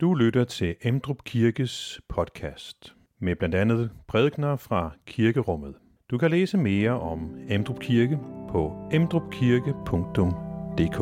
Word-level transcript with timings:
Du 0.00 0.14
lytter 0.14 0.44
til 0.44 0.76
Emdrup 0.82 1.24
Kirkes 1.24 2.00
podcast 2.08 2.94
med 3.18 3.36
blandt 3.36 3.54
andet 3.54 3.90
prædikner 4.08 4.56
fra 4.56 4.90
kirkerummet. 5.06 5.74
Du 6.10 6.18
kan 6.18 6.30
læse 6.30 6.58
mere 6.58 6.90
om 6.90 7.36
Emdrup 7.48 7.80
Kirke 7.80 8.18
på 8.50 8.88
emdrupkirke.dk. 8.92 10.98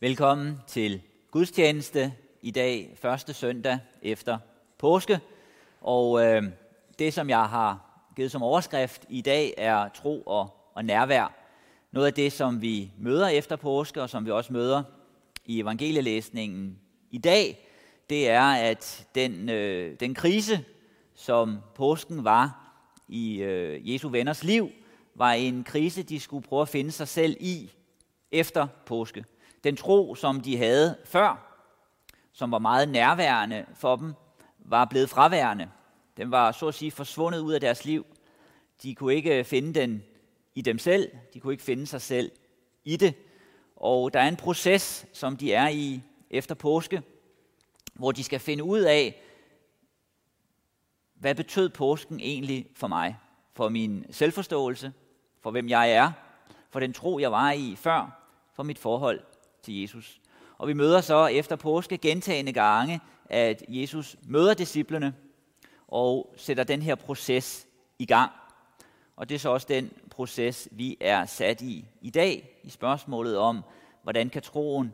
Velkommen 0.00 0.60
til 0.66 1.02
gudstjeneste 1.30 2.12
i 2.42 2.50
dag, 2.50 2.94
første 2.96 3.34
søndag 3.34 3.78
efter 4.02 4.38
påske. 4.78 5.20
Og 5.80 6.24
øh, 6.24 6.42
det, 6.98 7.14
som 7.14 7.28
jeg 7.28 7.44
har 7.44 7.88
givet 8.16 8.30
som 8.30 8.42
overskrift 8.42 9.06
i 9.08 9.20
dag, 9.20 9.54
er 9.56 9.88
tro 9.88 10.22
og, 10.22 10.70
og 10.74 10.84
nærvær. 10.84 11.34
Noget 11.92 12.06
af 12.06 12.14
det, 12.14 12.32
som 12.32 12.62
vi 12.62 12.92
møder 12.98 13.28
efter 13.28 13.56
påske, 13.56 14.02
og 14.02 14.10
som 14.10 14.26
vi 14.26 14.30
også 14.30 14.52
møder 14.52 14.82
i 15.44 15.60
evangelielæsningen 15.60 16.78
i 17.10 17.18
dag, 17.18 17.68
det 18.10 18.28
er, 18.28 18.42
at 18.42 19.06
den, 19.14 19.48
øh, 19.48 20.00
den 20.00 20.14
krise, 20.14 20.64
som 21.14 21.58
påsken 21.74 22.24
var 22.24 22.72
i 23.08 23.42
øh, 23.42 23.92
Jesu 23.92 24.08
venners 24.08 24.44
liv, 24.44 24.70
var 25.14 25.32
en 25.32 25.64
krise, 25.64 26.02
de 26.02 26.20
skulle 26.20 26.46
prøve 26.46 26.62
at 26.62 26.68
finde 26.68 26.92
sig 26.92 27.08
selv 27.08 27.36
i 27.40 27.70
efter 28.32 28.66
påske. 28.86 29.24
Den 29.64 29.76
tro, 29.76 30.14
som 30.14 30.40
de 30.40 30.56
havde 30.56 30.96
før, 31.04 31.60
som 32.32 32.52
var 32.52 32.58
meget 32.58 32.88
nærværende 32.88 33.66
for 33.74 33.96
dem, 33.96 34.14
var 34.70 34.84
blevet 34.84 35.10
fraværende. 35.10 35.70
Den 36.16 36.30
var 36.30 36.52
så 36.52 36.68
at 36.68 36.74
sige 36.74 36.90
forsvundet 36.90 37.40
ud 37.40 37.52
af 37.52 37.60
deres 37.60 37.84
liv. 37.84 38.06
De 38.82 38.94
kunne 38.94 39.14
ikke 39.14 39.38
øh, 39.38 39.44
finde 39.44 39.80
den 39.80 40.02
i 40.54 40.60
dem 40.60 40.78
selv. 40.78 41.10
De 41.34 41.40
kunne 41.40 41.54
ikke 41.54 41.64
finde 41.64 41.86
sig 41.86 42.02
selv 42.02 42.30
i 42.84 42.96
det. 42.96 43.14
Og 43.76 44.14
der 44.14 44.20
er 44.20 44.28
en 44.28 44.36
proces, 44.36 45.06
som 45.12 45.36
de 45.36 45.52
er 45.52 45.68
i 45.68 46.02
efter 46.30 46.54
påske, 46.54 47.02
hvor 47.94 48.12
de 48.12 48.24
skal 48.24 48.40
finde 48.40 48.64
ud 48.64 48.80
af, 48.80 49.22
hvad 51.14 51.34
betød 51.34 51.68
påsken 51.68 52.20
egentlig 52.20 52.66
for 52.74 52.86
mig? 52.86 53.16
For 53.54 53.68
min 53.68 54.06
selvforståelse, 54.10 54.92
for 55.40 55.50
hvem 55.50 55.68
jeg 55.68 55.92
er, 55.92 56.12
for 56.70 56.80
den 56.80 56.92
tro, 56.92 57.18
jeg 57.18 57.32
var 57.32 57.52
i 57.52 57.76
før, 57.76 58.30
for 58.54 58.62
mit 58.62 58.78
forhold 58.78 59.20
til 59.62 59.80
Jesus. 59.80 60.20
Og 60.58 60.68
vi 60.68 60.72
møder 60.72 61.00
så 61.00 61.26
efter 61.26 61.56
påske 61.56 61.98
gentagende 61.98 62.52
gange, 62.52 63.00
at 63.28 63.62
Jesus 63.68 64.16
møder 64.22 64.54
disciplene 64.54 65.14
og 65.88 66.34
sætter 66.36 66.64
den 66.64 66.82
her 66.82 66.94
proces 66.94 67.66
i 67.98 68.06
gang. 68.06 68.32
Og 69.16 69.28
det 69.28 69.34
er 69.34 69.38
så 69.38 69.48
også 69.48 69.66
den 69.70 69.92
proces, 70.10 70.68
vi 70.70 70.96
er 71.00 71.26
sat 71.26 71.62
i 71.62 71.84
i 72.00 72.10
dag, 72.10 72.60
i 72.62 72.70
spørgsmålet 72.70 73.36
om, 73.36 73.64
hvordan 74.02 74.30
kan 74.30 74.42
troen 74.42 74.92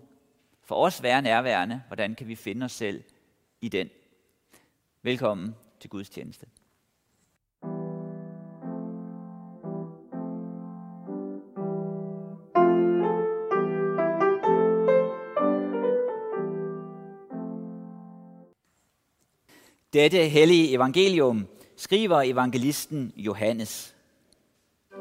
for 0.63 0.75
os 0.75 1.03
være 1.03 1.23
nærværende? 1.23 1.83
Hvordan 1.87 2.15
kan 2.15 2.29
vi 2.29 2.35
finde 2.35 2.65
os 2.65 2.73
selv 2.73 3.03
i 3.61 3.69
den? 3.69 3.91
Velkommen 5.03 5.55
til 5.81 5.91
Guds 5.91 6.11
tjeneste. 6.11 6.47
Dette 19.95 20.29
hellige 20.29 20.73
evangelium 20.75 21.47
skriver 21.77 22.23
evangelisten 22.23 23.13
Johannes. 23.17 23.95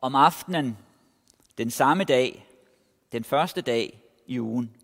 Om 0.00 0.14
aftenen, 0.14 0.78
den 1.58 1.70
samme 1.70 2.04
dag, 2.04 2.46
den 3.12 3.24
første 3.24 3.60
dag 3.60 4.02
i 4.26 4.40
ugen, 4.40 4.76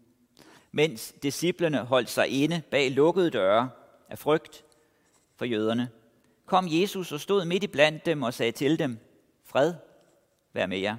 mens 0.72 1.14
disciplene 1.22 1.78
holdt 1.78 2.10
sig 2.10 2.28
inde 2.28 2.62
bag 2.70 2.91
lukkede 2.91 3.30
døre 3.30 3.70
af 4.08 4.18
frygt 4.18 4.64
for 5.36 5.44
jøderne, 5.44 5.88
kom 6.46 6.66
Jesus 6.68 7.12
og 7.12 7.20
stod 7.20 7.44
midt 7.44 7.64
i 7.64 7.66
blandt 7.66 8.06
dem 8.06 8.22
og 8.22 8.34
sagde 8.34 8.52
til 8.52 8.78
dem, 8.78 8.98
fred, 9.44 9.74
vær 10.52 10.66
med 10.66 10.78
jer. 10.78 10.96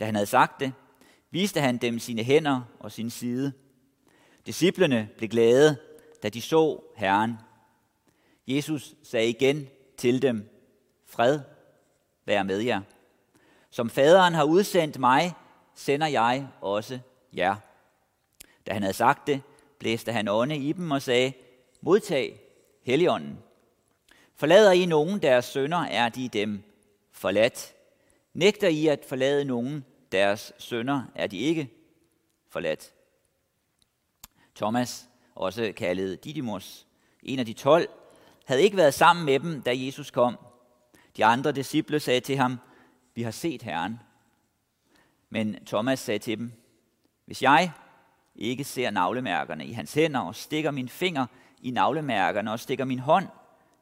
Da 0.00 0.04
han 0.04 0.14
havde 0.14 0.26
sagt 0.26 0.60
det, 0.60 0.72
viste 1.30 1.60
han 1.60 1.78
dem 1.78 1.98
sine 1.98 2.22
hænder 2.22 2.62
og 2.80 2.92
sin 2.92 3.10
side. 3.10 3.52
Disciplerne 4.46 5.08
blev 5.16 5.28
glade, 5.28 5.76
da 6.22 6.28
de 6.28 6.42
så 6.42 6.82
Herren. 6.96 7.34
Jesus 8.46 8.94
sagde 9.02 9.28
igen 9.28 9.68
til 9.96 10.22
dem, 10.22 10.50
fred, 11.06 11.40
vær 12.24 12.42
med 12.42 12.58
jer. 12.58 12.80
Som 13.70 13.90
faderen 13.90 14.34
har 14.34 14.44
udsendt 14.44 14.98
mig, 14.98 15.32
sender 15.74 16.06
jeg 16.06 16.48
også 16.60 16.98
jer. 17.32 17.56
Da 18.66 18.72
han 18.72 18.82
havde 18.82 18.94
sagt 18.94 19.26
det, 19.26 19.42
blæste 19.78 20.12
han 20.12 20.28
ånde 20.28 20.56
i 20.56 20.72
dem 20.72 20.90
og 20.90 21.02
sagde, 21.02 21.32
modtag 21.80 22.40
Helligånden. 22.82 23.38
Forlader 24.38 24.72
I 24.72 24.86
nogen 24.86 25.22
deres 25.22 25.44
sønder, 25.44 25.78
er 25.78 26.08
de 26.08 26.28
dem 26.28 26.62
forladt. 27.12 27.74
Nægter 28.34 28.68
I 28.68 28.86
at 28.86 29.04
forlade 29.08 29.44
nogen 29.44 29.84
deres 30.12 30.52
sønder, 30.58 31.02
er 31.14 31.26
de 31.26 31.38
ikke 31.38 31.70
forladt. 32.48 32.92
Thomas, 34.54 35.08
også 35.34 35.72
kaldet 35.76 36.24
Didymus, 36.24 36.86
en 37.22 37.38
af 37.38 37.46
de 37.46 37.52
tolv, 37.52 37.88
havde 38.44 38.62
ikke 38.62 38.76
været 38.76 38.94
sammen 38.94 39.24
med 39.24 39.40
dem, 39.40 39.62
da 39.62 39.72
Jesus 39.74 40.10
kom. 40.10 40.38
De 41.16 41.24
andre 41.24 41.52
disciple 41.52 42.00
sagde 42.00 42.20
til 42.20 42.36
ham, 42.36 42.58
vi 43.14 43.22
har 43.22 43.30
set 43.30 43.62
Herren. 43.62 44.00
Men 45.30 45.64
Thomas 45.66 45.98
sagde 45.98 46.18
til 46.18 46.38
dem, 46.38 46.52
hvis 47.24 47.42
jeg 47.42 47.72
ikke 48.34 48.64
ser 48.64 48.90
navlemærkerne 48.90 49.66
i 49.66 49.72
hans 49.72 49.94
hænder 49.94 50.20
og 50.20 50.34
stikker 50.34 50.70
min 50.70 50.88
finger 50.88 51.26
i 51.62 51.70
navlemærkerne 51.70 52.52
og 52.52 52.60
stikker 52.60 52.84
min 52.84 52.98
hånd 52.98 53.28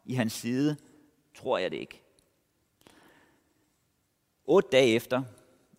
i 0.05 0.15
hans 0.15 0.33
side, 0.33 0.77
tror 1.35 1.59
jeg 1.59 1.71
det 1.71 1.77
ikke. 1.77 2.03
Otte 4.45 4.69
dage 4.73 4.95
efter 4.95 5.23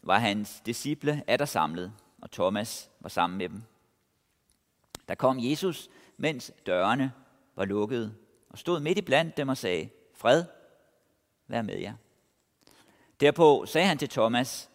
var 0.02 0.20
hans 0.20 0.62
disciple 0.66 1.24
der 1.28 1.46
samlet, 1.46 1.94
og 2.22 2.32
Thomas 2.32 2.90
var 3.00 3.10
sammen 3.10 3.38
med 3.38 3.50
dem. 3.50 3.64
Der 5.08 5.16
kom 5.16 5.38
Jesus, 5.40 5.90
mens 6.18 6.52
dørene 6.66 7.14
var 7.56 7.66
lukkede, 7.66 8.16
og 8.50 8.58
stod 8.58 8.80
midt 8.80 8.98
i 8.98 9.02
blandt 9.02 9.38
dem 9.38 9.50
og 9.50 9.58
sagde, 9.58 9.90
fred, 10.14 10.44
vær 11.48 11.62
med 11.62 11.78
jer. 11.78 11.94
Derpå 13.20 13.66
sagde 13.68 13.88
han 13.88 13.98
til 13.98 14.10
Thomas, 14.10 14.70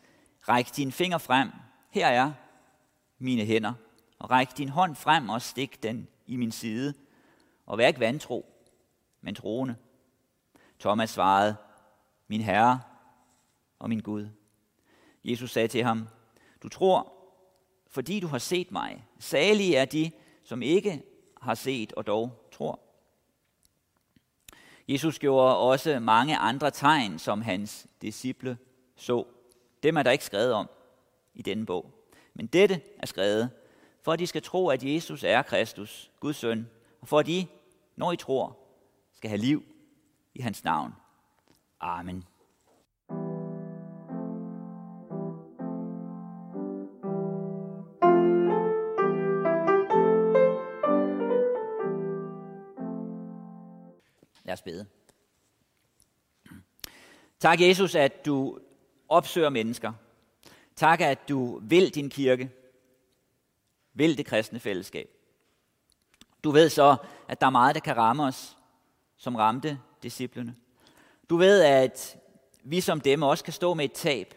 ræk 0.49 0.77
din 0.77 0.93
finger 0.93 1.19
frem, 1.19 1.51
her 1.91 2.07
er 2.07 2.33
mine 3.19 3.45
hænder, 3.45 3.73
og 4.19 4.31
ræk 4.31 4.59
din 4.59 4.69
hånd 4.69 4.97
frem 4.97 5.29
og 5.29 5.43
stik 5.43 5.83
den 5.83 6.09
i 6.27 6.37
min 6.37 6.53
side, 6.53 6.95
og 7.67 7.79
vær 7.79 7.87
ikke 7.87 8.01
vantro, 8.01 8.50
men 9.21 9.35
troende. 9.35 9.77
Thomas 10.81 11.11
svarede, 11.11 11.57
min 12.29 12.41
Herre 12.41 12.81
og 13.79 13.89
min 13.89 14.01
Gud. 14.01 14.29
Jesus 15.25 15.51
sagde 15.51 15.69
til 15.69 15.85
ham, 15.85 16.09
du 16.63 16.69
tror, 16.69 17.13
fordi 17.91 18.21
du 18.21 18.27
har 18.27 18.39
set 18.39 18.73
mig. 18.73 19.07
Salige 19.19 19.77
er 19.77 19.85
de, 19.85 20.11
som 20.45 20.63
ikke 20.63 21.03
har 21.41 21.55
set 21.55 21.93
og 21.93 22.07
dog 22.07 22.49
tror. 22.53 22.81
Jesus 24.89 25.19
gjorde 25.19 25.57
også 25.57 26.01
mange 26.01 26.37
andre 26.37 26.71
tegn, 26.71 27.19
som 27.19 27.43
hans 27.43 27.87
disciple 28.03 28.59
så. 28.97 29.27
Dem 29.83 29.97
er 29.97 30.03
der 30.03 30.11
ikke 30.11 30.25
skrevet 30.25 30.53
om 30.53 30.69
i 31.35 31.43
denne 31.43 31.67
bog. 31.67 31.91
Men 32.35 32.47
dette 32.47 32.81
er 32.99 33.07
skrevet, 33.07 33.51
for 34.03 34.13
at 34.13 34.19
de 34.19 34.27
skal 34.27 34.43
tro, 34.43 34.69
at 34.69 34.85
Jesus 34.85 35.25
er 35.25 35.43
Kristus, 35.43 36.11
Guds 36.21 36.37
søn, 36.37 36.71
og 37.01 37.09
for 37.09 37.19
at 37.19 37.27
de, 37.27 37.47
når 37.97 38.13
I 38.13 38.17
tror, 38.17 38.59
skal 39.21 39.31
have 39.31 39.41
liv 39.41 39.63
i 40.35 40.41
hans 40.41 40.65
navn. 40.65 40.93
Amen. 41.81 42.25
Lad 54.45 54.53
os 54.53 54.63
bede. 54.63 54.87
Tak, 57.41 57.61
Jesus, 57.61 57.95
at 57.95 58.27
du 58.27 58.59
opsøger 59.09 59.49
mennesker. 59.49 59.93
Tak, 60.77 61.01
at 61.01 61.29
du 61.29 61.59
vil 61.63 61.95
din 61.95 62.11
kirke. 62.11 62.51
Vil 63.95 64.19
det 64.19 64.27
kristne 64.27 64.61
fællesskab. 64.61 65.11
Du 66.45 66.51
ved 66.51 66.69
så, 66.69 66.97
at 67.29 67.41
der 67.41 67.47
er 67.47 67.51
meget, 67.51 67.75
der 67.75 67.81
kan 67.81 67.97
ramme 67.97 68.25
os, 68.25 68.57
som 69.21 69.37
ramte 69.37 69.81
disciplene. 70.03 70.57
Du 71.31 71.37
ved, 71.37 71.63
at 71.63 72.19
vi 72.63 72.81
som 72.81 73.01
dem 73.01 73.23
også 73.23 73.45
kan 73.45 73.53
stå 73.53 73.75
med 73.75 73.85
et 73.85 73.93
tab. 73.93 74.35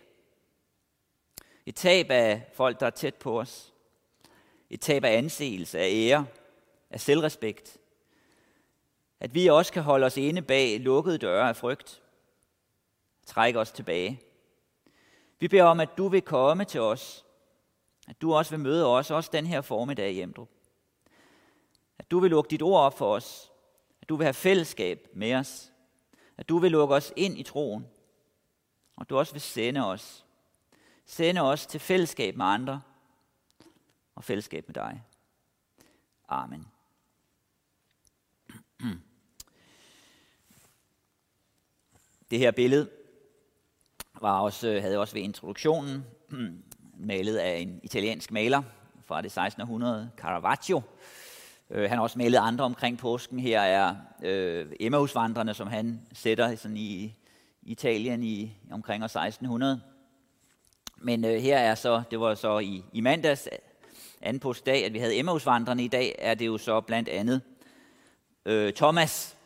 Et 1.66 1.76
tab 1.76 2.12
af 2.12 2.50
folk, 2.54 2.80
der 2.80 2.86
er 2.86 2.90
tæt 2.90 3.16
på 3.16 3.40
os. 3.40 3.74
Et 4.70 4.82
tab 4.82 5.04
af 5.04 5.18
anseelse, 5.18 5.80
af 5.80 5.90
ære, 5.92 6.26
af 6.90 7.02
selvrespekt. 7.02 7.78
At 9.20 9.36
vi 9.36 9.48
også 9.48 9.74
kan 9.74 9.84
holde 9.84 10.06
os 10.06 10.18
inde 10.18 10.42
bag 10.42 10.80
lukkede 10.80 11.18
døre 11.18 11.50
af 11.50 11.56
frygt. 11.56 12.02
Trække 13.26 13.60
os 13.60 13.72
tilbage. 13.72 14.22
Vi 15.40 15.48
beder 15.48 15.64
om, 15.64 15.80
at 15.80 15.98
du 15.98 16.08
vil 16.08 16.22
komme 16.22 16.66
til 16.66 16.82
os. 16.82 17.26
At 18.08 18.22
du 18.22 18.34
også 18.34 18.52
vil 18.52 18.60
møde 18.60 18.88
os, 18.88 19.12
også 19.12 19.30
den 19.34 19.46
her 19.48 19.62
formiddag 19.62 20.12
i 20.12 20.22
Emdrup. 20.22 20.50
At 22.00 22.12
du 22.12 22.20
vil 22.20 22.30
lukke 22.30 22.50
dit 22.50 22.62
ord 22.62 22.82
op 22.82 22.98
for 22.98 23.16
os. 23.16 23.53
At 24.04 24.10
du 24.10 24.16
vil 24.16 24.26
have 24.26 24.34
fællesskab 24.34 25.08
med 25.14 25.34
os. 25.34 25.72
At 26.38 26.50
du 26.50 26.58
vil 26.58 26.72
lukke 26.72 26.96
os 26.96 27.14
ind 27.16 27.38
i 27.38 27.44
troen. 27.44 27.88
Og 28.96 29.10
du 29.10 29.18
også 29.18 29.34
vil 29.34 29.42
sende 29.42 29.86
os. 29.86 30.26
Sende 31.06 31.42
os 31.42 31.66
til 31.66 31.80
fællesskab 31.80 32.36
med 32.36 32.46
andre 32.46 32.82
og 34.16 34.24
fællesskab 34.24 34.68
med 34.68 34.74
dig. 34.74 35.04
Amen. 36.28 36.68
Det 42.32 42.40
her 42.40 42.52
billede 42.52 42.90
var 44.22 44.40
også, 44.40 44.80
havde 44.80 44.98
også 44.98 45.14
ved 45.14 45.22
introduktionen 45.22 46.06
malet 46.98 47.38
af 47.38 47.58
en 47.58 47.80
italiensk 47.84 48.32
maler 48.32 48.64
fra 49.06 49.22
det 49.22 49.38
1600, 49.38 50.12
Caravaggio. 50.18 50.82
Øh, 51.70 51.90
han 51.90 51.98
har 51.98 52.04
også 52.04 52.18
malet 52.18 52.38
andre 52.38 52.66
omkring 52.66 52.98
påsken. 52.98 53.40
Her 53.40 53.62
er 53.62 53.96
øh, 54.24 54.66
Emmausvandrene, 54.80 55.54
som 55.54 55.68
han 55.68 56.02
sætter 56.14 56.56
sådan 56.56 56.78
i 56.78 57.16
Italien 57.62 58.24
i 58.24 58.58
omkring 58.72 59.04
år 59.04 59.06
1600. 59.06 59.82
Men 60.98 61.26
øh, 61.26 61.42
her 61.42 61.58
er 61.58 61.76
så, 61.76 62.04
det 62.12 62.20
var 62.20 62.36
så 62.36 62.60
i, 62.60 62.84
i 62.94 63.02
mandags, 63.02 63.50
anden 64.22 64.40
påskedag, 64.40 64.86
at 64.86 64.94
vi 64.94 65.00
havde 65.00 65.20
Emmausvandrene. 65.20 65.84
I 65.84 65.88
dag 65.88 66.16
er 66.20 66.34
det 66.34 66.46
jo 66.46 66.58
så 66.58 66.82
blandt 66.82 67.10
andet 67.10 67.42
øh, 68.46 68.74
Thomas, 68.74 69.38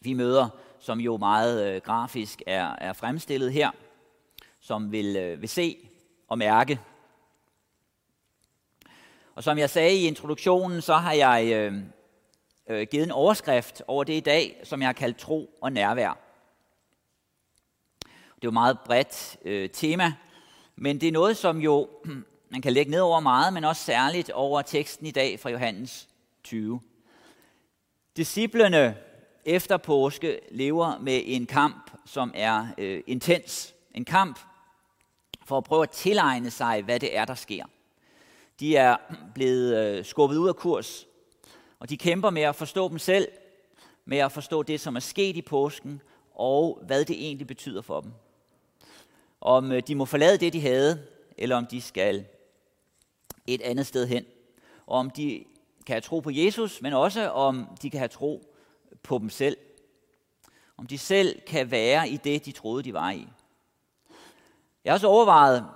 vi 0.00 0.12
møder, 0.12 0.48
som 0.78 1.00
jo 1.00 1.16
meget 1.16 1.74
øh, 1.74 1.80
grafisk 1.80 2.42
er, 2.46 2.74
er 2.78 2.92
fremstillet 2.92 3.52
her, 3.52 3.70
som 4.60 4.92
vil, 4.92 5.16
øh, 5.16 5.40
vil 5.40 5.48
se 5.48 5.76
og 6.28 6.38
mærke. 6.38 6.80
Og 9.34 9.44
som 9.44 9.58
jeg 9.58 9.70
sagde 9.70 9.96
i 9.96 10.06
introduktionen, 10.06 10.82
så 10.82 10.94
har 10.94 11.12
jeg 11.12 11.52
øh, 11.52 11.74
øh, 12.68 12.86
givet 12.90 13.04
en 13.04 13.10
overskrift 13.10 13.82
over 13.86 14.04
det 14.04 14.12
i 14.12 14.20
dag, 14.20 14.60
som 14.64 14.80
jeg 14.80 14.88
har 14.88 14.92
kaldt 14.92 15.18
tro 15.18 15.58
og 15.60 15.72
nærvær. 15.72 16.18
Det 18.04 18.46
er 18.46 18.48
jo 18.48 18.48
et 18.48 18.54
meget 18.54 18.78
bredt 18.84 19.36
øh, 19.44 19.70
tema, 19.70 20.12
men 20.76 21.00
det 21.00 21.08
er 21.08 21.12
noget, 21.12 21.36
som 21.36 21.58
jo 21.58 21.88
man 22.52 22.62
kan 22.62 22.72
lægge 22.72 22.90
ned 22.90 23.00
over 23.00 23.20
meget, 23.20 23.52
men 23.52 23.64
også 23.64 23.84
særligt 23.84 24.30
over 24.30 24.62
teksten 24.62 25.06
i 25.06 25.10
dag 25.10 25.40
fra 25.40 25.50
Johannes 25.50 26.08
20. 26.44 26.80
Disciplerne 28.16 28.96
efter 29.44 29.76
påske 29.76 30.40
lever 30.50 30.98
med 30.98 31.22
en 31.24 31.46
kamp, 31.46 31.90
som 32.06 32.32
er 32.34 32.66
øh, 32.78 33.02
intens. 33.06 33.74
En 33.94 34.04
kamp 34.04 34.40
for 35.44 35.58
at 35.58 35.64
prøve 35.64 35.82
at 35.82 35.90
tilegne 35.90 36.50
sig, 36.50 36.82
hvad 36.82 37.00
det 37.00 37.16
er, 37.16 37.24
der 37.24 37.34
sker. 37.34 37.64
De 38.60 38.76
er 38.76 38.96
blevet 39.34 39.76
øh, 39.76 40.04
skubbet 40.04 40.36
ud 40.36 40.48
af 40.48 40.56
kurs, 40.56 41.06
og 41.78 41.90
de 41.90 41.96
kæmper 41.96 42.30
med 42.30 42.42
at 42.42 42.56
forstå 42.56 42.88
dem 42.88 42.98
selv, 42.98 43.28
med 44.04 44.18
at 44.18 44.32
forstå 44.32 44.62
det, 44.62 44.80
som 44.80 44.96
er 44.96 45.00
sket 45.00 45.36
i 45.36 45.42
påsken, 45.42 46.02
og 46.34 46.82
hvad 46.86 47.04
det 47.04 47.26
egentlig 47.26 47.46
betyder 47.46 47.82
for 47.82 48.00
dem. 48.00 48.12
Om 49.40 49.72
øh, 49.72 49.82
de 49.86 49.94
må 49.94 50.04
forlade 50.04 50.38
det, 50.38 50.52
de 50.52 50.60
havde, 50.60 51.06
eller 51.38 51.56
om 51.56 51.66
de 51.66 51.80
skal 51.80 52.24
et 53.46 53.62
andet 53.62 53.86
sted 53.86 54.06
hen. 54.06 54.24
Og 54.86 54.98
om 54.98 55.10
de 55.10 55.44
kan 55.86 55.92
have 55.92 56.00
tro 56.00 56.20
på 56.20 56.30
Jesus, 56.30 56.82
men 56.82 56.92
også 56.92 57.28
om 57.28 57.66
de 57.82 57.90
kan 57.90 57.98
have 57.98 58.08
tro 58.08 58.54
på 59.02 59.18
dem 59.18 59.30
selv. 59.30 59.56
Om 60.76 60.86
de 60.86 60.98
selv 60.98 61.40
kan 61.40 61.70
være 61.70 62.08
i 62.08 62.16
det, 62.16 62.44
de 62.44 62.52
troede, 62.52 62.82
de 62.82 62.94
var 62.94 63.10
i. 63.10 63.28
Jeg 64.84 64.90
har 64.90 64.94
også 64.94 65.06
overvejet 65.06 65.66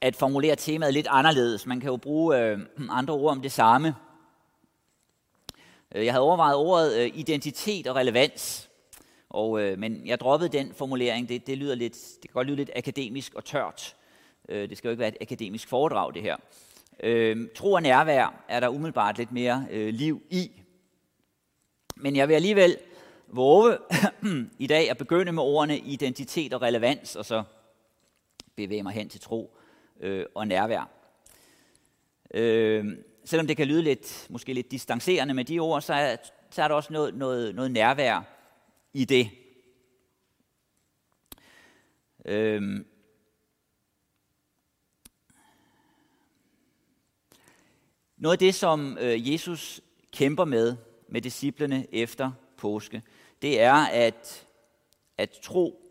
at 0.00 0.16
formulere 0.16 0.56
temaet 0.56 0.94
lidt 0.94 1.06
anderledes. 1.10 1.66
Man 1.66 1.80
kan 1.80 1.90
jo 1.90 1.96
bruge 1.96 2.38
øh, 2.38 2.58
andre 2.90 3.14
ord 3.14 3.30
om 3.30 3.42
det 3.42 3.52
samme. 3.52 3.94
Øh, 5.94 6.04
jeg 6.04 6.12
havde 6.12 6.22
overvejet 6.22 6.56
ordet 6.56 6.98
øh, 6.98 7.10
identitet 7.14 7.86
og 7.86 7.96
relevans, 7.96 8.70
og, 9.30 9.60
øh, 9.60 9.78
men 9.78 10.06
jeg 10.06 10.20
droppede 10.20 10.58
den 10.58 10.74
formulering. 10.74 11.28
Det, 11.28 11.46
det, 11.46 11.58
lyder 11.58 11.74
lidt, 11.74 11.94
det 12.22 12.30
kan 12.30 12.34
godt 12.34 12.46
lyde 12.46 12.56
lidt 12.56 12.70
akademisk 12.76 13.34
og 13.34 13.44
tørt. 13.44 13.96
Øh, 14.48 14.68
det 14.68 14.78
skal 14.78 14.88
jo 14.88 14.90
ikke 14.90 15.00
være 15.00 15.08
et 15.08 15.16
akademisk 15.20 15.68
foredrag, 15.68 16.14
det 16.14 16.22
her. 16.22 16.36
Øh, 17.02 17.48
tro 17.56 17.72
og 17.72 17.82
nærvær 17.82 18.44
er 18.48 18.60
der 18.60 18.68
umiddelbart 18.68 19.18
lidt 19.18 19.32
mere 19.32 19.66
øh, 19.70 19.94
liv 19.94 20.22
i. 20.30 20.50
Men 21.96 22.16
jeg 22.16 22.28
vil 22.28 22.34
alligevel 22.34 22.76
våge 23.28 23.76
i 24.58 24.66
dag 24.66 24.90
at 24.90 24.98
begynde 24.98 25.32
med 25.32 25.42
ordene 25.42 25.78
identitet 25.78 26.54
og 26.54 26.62
relevans, 26.62 27.16
og 27.16 27.24
så 27.24 27.42
bevæge 28.56 28.82
mig 28.82 28.92
hen 28.92 29.08
til 29.08 29.20
tro 29.20 29.57
øh, 30.00 30.26
og 30.34 30.48
nærvær. 30.48 30.90
Øh, 32.34 32.98
selvom 33.24 33.46
det 33.46 33.56
kan 33.56 33.66
lyde 33.66 33.82
lidt, 33.82 34.26
måske 34.30 34.52
lidt 34.52 34.70
distancerende 34.70 35.34
med 35.34 35.44
de 35.44 35.58
ord, 35.58 35.82
så 35.82 35.94
er, 35.94 36.16
så 36.50 36.62
er 36.62 36.68
der 36.68 36.74
også 36.74 36.92
noget, 36.92 37.14
noget, 37.14 37.54
noget 37.54 37.70
nærvær 37.70 38.22
i 38.92 39.04
det. 39.04 39.30
Øh, 42.24 42.62
noget 48.16 48.34
af 48.34 48.38
det, 48.38 48.54
som 48.54 48.98
øh, 49.00 49.32
Jesus 49.32 49.80
kæmper 50.12 50.44
med 50.44 50.76
med 51.08 51.22
disciplene 51.22 51.94
efter 51.94 52.32
påske, 52.56 53.02
det 53.42 53.60
er, 53.60 53.74
at, 53.74 54.46
at 55.18 55.30
tro 55.42 55.84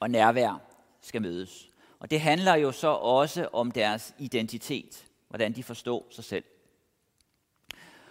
og 0.00 0.10
nærvær 0.10 0.60
skal 1.00 1.22
mødes. 1.22 1.70
Og 2.06 2.10
det 2.10 2.20
handler 2.20 2.54
jo 2.54 2.72
så 2.72 2.88
også 2.88 3.48
om 3.52 3.70
deres 3.70 4.14
identitet, 4.18 5.06
hvordan 5.28 5.52
de 5.52 5.62
forstår 5.62 6.06
sig 6.10 6.24
selv. 6.24 6.44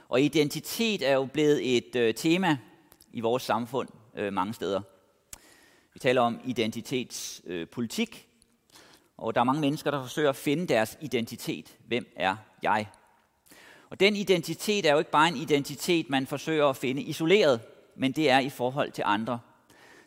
Og 0.09 0.21
identitet 0.21 1.07
er 1.07 1.13
jo 1.13 1.25
blevet 1.25 1.77
et 1.77 1.95
øh, 1.95 2.13
tema 2.13 2.57
i 3.11 3.19
vores 3.19 3.43
samfund 3.43 3.89
øh, 4.15 4.33
mange 4.33 4.53
steder. 4.53 4.81
Vi 5.93 5.99
taler 5.99 6.21
om 6.21 6.39
identitetspolitik, 6.45 8.27
øh, 8.27 8.77
og 9.17 9.35
der 9.35 9.41
er 9.41 9.45
mange 9.45 9.61
mennesker, 9.61 9.91
der 9.91 10.01
forsøger 10.01 10.29
at 10.29 10.35
finde 10.35 10.67
deres 10.67 10.97
identitet. 11.01 11.77
Hvem 11.87 12.13
er 12.15 12.35
jeg? 12.61 12.87
Og 13.89 13.99
den 13.99 14.15
identitet 14.15 14.85
er 14.85 14.91
jo 14.91 14.99
ikke 14.99 15.11
bare 15.11 15.27
en 15.27 15.37
identitet, 15.37 16.09
man 16.09 16.27
forsøger 16.27 16.65
at 16.67 16.77
finde 16.77 17.01
isoleret, 17.01 17.61
men 17.95 18.11
det 18.11 18.29
er 18.29 18.39
i 18.39 18.49
forhold 18.49 18.91
til 18.91 19.03
andre. 19.05 19.39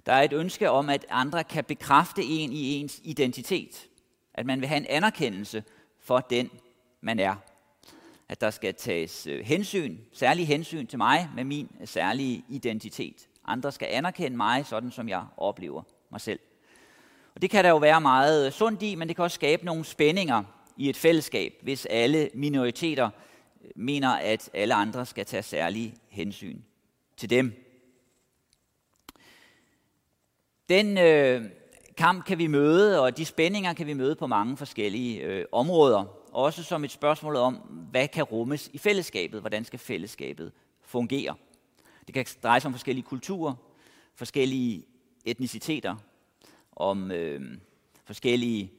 Der 0.09 0.15
er 0.15 0.23
et 0.23 0.33
ønske 0.33 0.71
om, 0.71 0.89
at 0.89 1.07
andre 1.11 1.45
kan 1.45 1.65
bekræfte 1.65 2.23
en 2.25 2.53
i 2.53 2.75
ens 2.75 3.01
identitet. 3.05 3.89
At 4.35 4.47
man 4.47 4.61
vil 4.61 4.69
have 4.69 4.77
en 4.77 4.87
anerkendelse 4.89 5.65
for 6.01 6.19
den, 6.19 6.51
man 7.01 7.19
er. 7.19 7.35
At 8.29 8.41
der 8.41 8.51
skal 8.51 8.75
tages 8.75 9.27
øh, 9.27 9.45
hensyn, 9.45 9.99
særlig 10.13 10.47
hensyn 10.47 10.87
til 10.87 10.99
mig 10.99 11.31
med 11.35 11.45
min 11.45 11.71
øh, 11.81 11.89
særlige 11.89 12.45
identitet. 12.49 13.29
Andre 13.45 13.73
skal 13.73 13.89
anerkende 13.91 14.37
mig, 14.37 14.67
sådan 14.67 14.91
som 14.91 15.09
jeg 15.09 15.25
oplever 15.37 15.83
mig 16.11 16.21
selv. 16.21 16.41
Og 17.35 17.43
det 17.43 17.51
kan 17.51 17.65
der 17.65 17.71
jo 17.71 17.79
være 17.79 18.01
meget 18.01 18.47
øh, 18.47 18.53
sundt 18.53 18.83
i, 18.83 18.95
men 18.95 19.09
det 19.09 19.17
kan 19.17 19.23
også 19.23 19.35
skabe 19.35 19.65
nogle 19.65 19.85
spændinger 19.85 20.43
i 20.77 20.89
et 20.89 20.97
fællesskab, 20.97 21.53
hvis 21.63 21.87
alle 21.87 22.31
minoriteter 22.35 23.11
mener, 23.77 24.11
at 24.11 24.51
alle 24.55 24.75
andre 24.75 25.07
skal 25.07 25.27
tage 25.27 25.43
særlig 25.43 25.95
hensyn 26.09 26.59
til 27.17 27.31
dem. 27.31 27.68
Den 30.69 30.99
øh, 30.99 31.45
kamp 31.97 32.25
kan 32.25 32.39
vi 32.39 32.47
møde, 32.47 33.03
og 33.03 33.17
de 33.17 33.25
spændinger 33.25 33.73
kan 33.73 33.87
vi 33.87 33.93
møde 33.93 34.17
på 34.17 34.27
mange 34.27 34.57
forskellige 34.57 35.21
øh, 35.21 35.45
områder. 35.53 36.05
Også 36.33 36.63
som 36.63 36.85
et 36.85 36.91
spørgsmål 36.91 37.37
om, 37.37 37.55
hvad 37.91 38.09
kan 38.09 38.25
rummes 38.25 38.71
i 38.73 38.79
fællesskabet? 38.79 39.41
Hvordan 39.41 39.65
skal 39.65 39.79
fællesskabet 39.79 40.53
fungere? 40.83 41.35
Det 42.07 42.15
kan 42.15 42.27
dreje 42.43 42.61
sig 42.61 42.69
om 42.69 42.73
forskellige 42.73 43.05
kulturer, 43.05 43.55
forskellige 44.15 44.85
etniciteter, 45.25 45.97
om 46.77 47.11
øh, 47.11 47.59
forskellige 48.05 48.73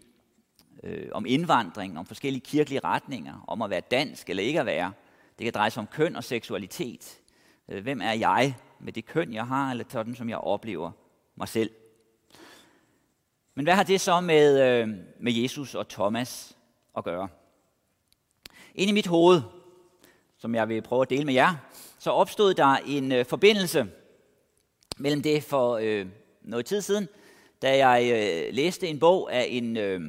øh, 0.84 1.08
om 1.12 1.25
indvandring, 1.25 2.00
om 2.00 2.05
forskellige 2.05 2.41
kirkelige 2.41 2.79
retninger, 2.84 3.43
om 3.48 3.62
at 3.62 3.69
være 3.69 3.81
dansk 3.91 4.29
eller 4.29 4.43
ikke 4.43 4.60
at 4.60 4.65
være. 4.65 4.91
Det 5.38 5.43
kan 5.43 5.53
dreje 5.53 5.69
sig 5.69 5.81
om 5.81 5.88
køn 5.88 6.15
og 6.15 6.24
seksualitet. 6.24 7.19
Øh, 7.69 7.84
hvem 7.84 8.01
er 8.01 8.13
jeg 8.13 8.55
med 8.79 8.93
det 8.93 9.05
køn, 9.05 9.34
jeg 9.34 9.48
har, 9.48 9.72
eller 9.72 9.84
sådan, 9.89 10.15
som 10.15 10.29
jeg 10.29 10.38
oplever 10.38 10.91
mig 11.36 11.48
selv? 11.48 11.72
Men 13.59 13.63
hvad 13.63 13.75
har 13.75 13.83
det 13.83 14.01
så 14.01 14.21
med, 14.21 14.61
øh, 14.61 14.89
med 15.19 15.33
Jesus 15.33 15.75
og 15.75 15.87
Thomas 15.87 16.57
at 16.97 17.03
gøre? 17.03 17.27
Ind 18.75 18.89
i 18.89 18.93
mit 18.93 19.07
hoved, 19.07 19.41
som 20.37 20.55
jeg 20.55 20.69
vil 20.69 20.81
prøve 20.81 21.01
at 21.01 21.09
dele 21.09 21.25
med 21.25 21.33
jer, 21.33 21.55
så 21.97 22.11
opstod 22.11 22.53
der 22.53 22.75
en 22.87 23.11
øh, 23.11 23.25
forbindelse 23.25 23.87
mellem 24.97 25.21
det 25.21 25.43
for 25.43 25.77
øh, 25.81 26.05
noget 26.41 26.65
tid 26.65 26.81
siden, 26.81 27.07
da 27.61 27.87
jeg 27.87 28.11
øh, 28.13 28.53
læste 28.55 28.87
en 28.87 28.99
bog 28.99 29.33
af 29.33 29.47
en, 29.49 29.77
øh, 29.77 30.01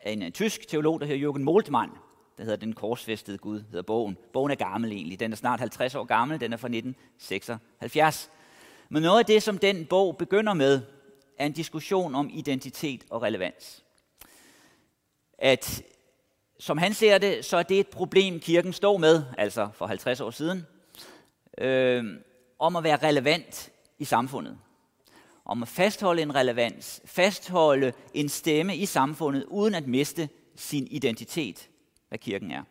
af 0.00 0.12
en, 0.12 0.22
en 0.22 0.32
tysk 0.32 0.68
teolog, 0.68 1.00
der 1.00 1.06
hedder 1.06 1.32
Jürgen 1.32 1.42
Moltmann, 1.42 1.90
der 2.38 2.44
hedder 2.44 2.56
Den 2.56 2.72
korsfæstede 2.72 3.38
Gud, 3.38 3.62
hedder 3.70 3.82
bogen. 3.82 4.16
Bogen 4.32 4.50
er 4.50 4.56
gammel 4.56 4.92
egentlig. 4.92 5.20
Den 5.20 5.32
er 5.32 5.36
snart 5.36 5.60
50 5.60 5.94
år 5.94 6.04
gammel. 6.04 6.40
Den 6.40 6.52
er 6.52 6.56
fra 6.56 6.68
1976. 6.68 8.30
Men 8.88 9.02
noget 9.02 9.18
af 9.18 9.26
det, 9.26 9.42
som 9.42 9.58
den 9.58 9.86
bog 9.86 10.16
begynder 10.16 10.54
med, 10.54 10.80
er 11.38 11.46
en 11.46 11.52
diskussion 11.52 12.14
om 12.14 12.30
identitet 12.32 13.04
og 13.10 13.22
relevans. 13.22 13.84
At, 15.38 15.82
som 16.58 16.78
han 16.78 16.94
ser 16.94 17.18
det, 17.18 17.44
så 17.44 17.56
er 17.56 17.62
det 17.62 17.80
et 17.80 17.88
problem, 17.88 18.40
kirken 18.40 18.72
står 18.72 18.96
med, 18.96 19.24
altså 19.38 19.68
for 19.74 19.86
50 19.86 20.20
år 20.20 20.30
siden, 20.30 20.66
øh, 21.58 22.04
om 22.58 22.76
at 22.76 22.84
være 22.84 22.96
relevant 22.96 23.70
i 23.98 24.04
samfundet. 24.04 24.58
Om 25.44 25.62
at 25.62 25.68
fastholde 25.68 26.22
en 26.22 26.34
relevans, 26.34 27.00
fastholde 27.04 27.92
en 28.14 28.28
stemme 28.28 28.76
i 28.76 28.86
samfundet, 28.86 29.44
uden 29.44 29.74
at 29.74 29.86
miste 29.86 30.28
sin 30.56 30.86
identitet, 30.90 31.68
hvad 32.08 32.18
kirken 32.18 32.50
er. 32.50 32.62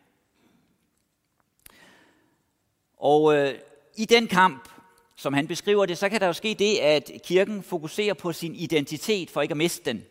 Og 2.96 3.36
øh, 3.36 3.54
i 3.96 4.04
den 4.04 4.28
kamp, 4.28 4.68
som 5.16 5.32
han 5.34 5.46
beskriver 5.46 5.86
det, 5.86 5.98
så 5.98 6.08
kan 6.08 6.20
der 6.20 6.26
jo 6.26 6.32
ske 6.32 6.54
det, 6.54 6.78
at 6.78 7.10
kirken 7.24 7.62
fokuserer 7.62 8.14
på 8.14 8.32
sin 8.32 8.54
identitet 8.54 9.30
for 9.30 9.42
ikke 9.42 9.52
at 9.52 9.56
miste 9.56 9.84
den. 9.84 10.04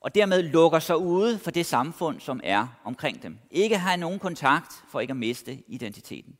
Og 0.00 0.14
dermed 0.14 0.42
lukker 0.42 0.78
sig 0.78 0.96
ude 0.96 1.38
for 1.38 1.50
det 1.50 1.66
samfund, 1.66 2.20
som 2.20 2.40
er 2.44 2.66
omkring 2.84 3.22
dem. 3.22 3.38
Ikke 3.50 3.78
har 3.78 3.96
nogen 3.96 4.18
kontakt 4.18 4.72
for 4.88 5.00
ikke 5.00 5.10
at 5.10 5.16
miste 5.16 5.62
identiteten. 5.66 6.36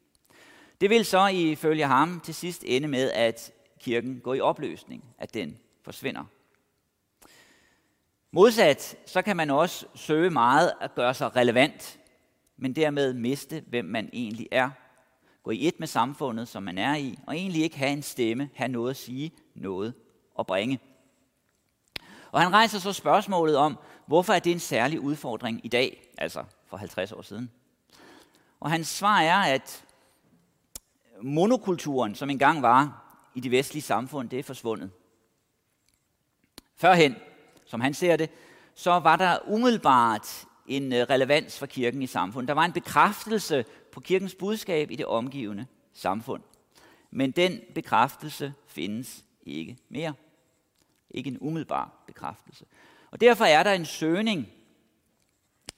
Det 0.81 0.91
vil 0.91 1.05
så 1.05 1.27
ifølge 1.27 1.85
ham 1.87 2.21
til 2.21 2.35
sidst 2.35 2.65
ende 2.67 2.89
med, 2.89 3.11
at 3.11 3.53
kirken 3.81 4.21
går 4.21 4.35
i 4.35 4.41
opløsning, 4.41 5.05
at 5.19 5.35
den 5.35 5.59
forsvinder. 5.85 6.25
Modsat, 8.31 8.97
så 9.07 9.23
kan 9.23 9.37
man 9.37 9.51
også 9.51 9.87
søge 9.95 10.31
meget 10.31 10.73
at 10.81 10.95
gøre 10.95 11.15
sig 11.15 11.37
relevant, 11.37 11.99
men 12.57 12.77
dermed 12.77 13.15
miste, 13.15 13.65
hvem 13.67 13.85
man 13.85 14.11
egentlig 14.13 14.49
er. 14.51 14.71
Gå 15.49 15.53
i 15.53 15.69
et 15.69 15.81
med 15.81 15.87
samfundet, 15.87 16.49
som 16.49 16.63
man 16.63 16.79
er 16.79 16.95
i, 16.95 17.19
og 17.27 17.37
egentlig 17.37 17.63
ikke 17.63 17.79
have 17.79 17.91
en 17.91 18.03
stemme, 18.03 18.51
have 18.55 18.69
noget 18.69 18.91
at 18.91 18.97
sige, 18.97 19.33
noget 19.55 19.95
at 20.39 20.47
bringe. 20.47 20.81
Og 22.33 22.41
han 22.41 22.53
rejser 22.53 22.79
så 22.79 22.93
spørgsmålet 22.93 23.57
om, 23.57 23.79
hvorfor 24.07 24.33
er 24.33 24.39
det 24.39 24.53
en 24.53 24.61
særlig 24.61 25.01
udfordring 25.01 25.61
i 25.65 25.69
dag, 25.69 26.03
altså 26.19 26.45
for 26.67 26.77
50 26.77 27.13
år 27.13 27.23
siden. 27.23 27.51
Og 28.61 28.71
hans 28.71 28.89
svar 28.89 29.21
er, 29.21 29.39
at 29.39 29.85
monokulturen, 31.23 32.15
som 32.15 32.31
engang 32.31 32.63
var 32.63 33.05
i 33.35 33.41
de 33.41 33.51
vestlige 33.51 33.83
samfund, 33.83 34.29
det 34.29 34.39
er 34.39 34.43
forsvundet. 34.43 34.91
Førhen, 36.77 37.17
som 37.67 37.81
han 37.81 37.95
ser 37.95 38.17
det, 38.17 38.31
så 38.75 38.91
var 38.91 39.17
der 39.17 39.39
umiddelbart 39.47 40.47
en 40.67 40.93
øh, 40.93 41.07
relevans 41.11 41.59
for 41.59 41.67
kirken 41.67 42.03
i 42.03 42.07
samfundet. 42.07 42.49
Der 42.49 42.55
var 42.55 42.65
en 42.65 42.73
bekræftelse 42.73 43.65
på 43.99 44.03
kirkens 44.03 44.35
budskab 44.35 44.91
i 44.91 44.97
det 44.97 45.07
omgivende 45.07 45.67
samfund. 45.93 46.43
Men 47.11 47.31
den 47.31 47.61
bekræftelse 47.75 48.55
findes 48.67 49.25
ikke 49.43 49.77
mere. 49.89 50.15
Ikke 51.11 51.31
en 51.31 51.39
umiddelbar 51.41 52.05
bekræftelse. 52.07 52.65
Og 53.11 53.21
derfor 53.21 53.45
er 53.45 53.63
der 53.63 53.73
en 53.73 53.87
søgning 53.87 54.49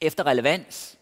efter 0.01 0.27
relevans, 0.27 0.99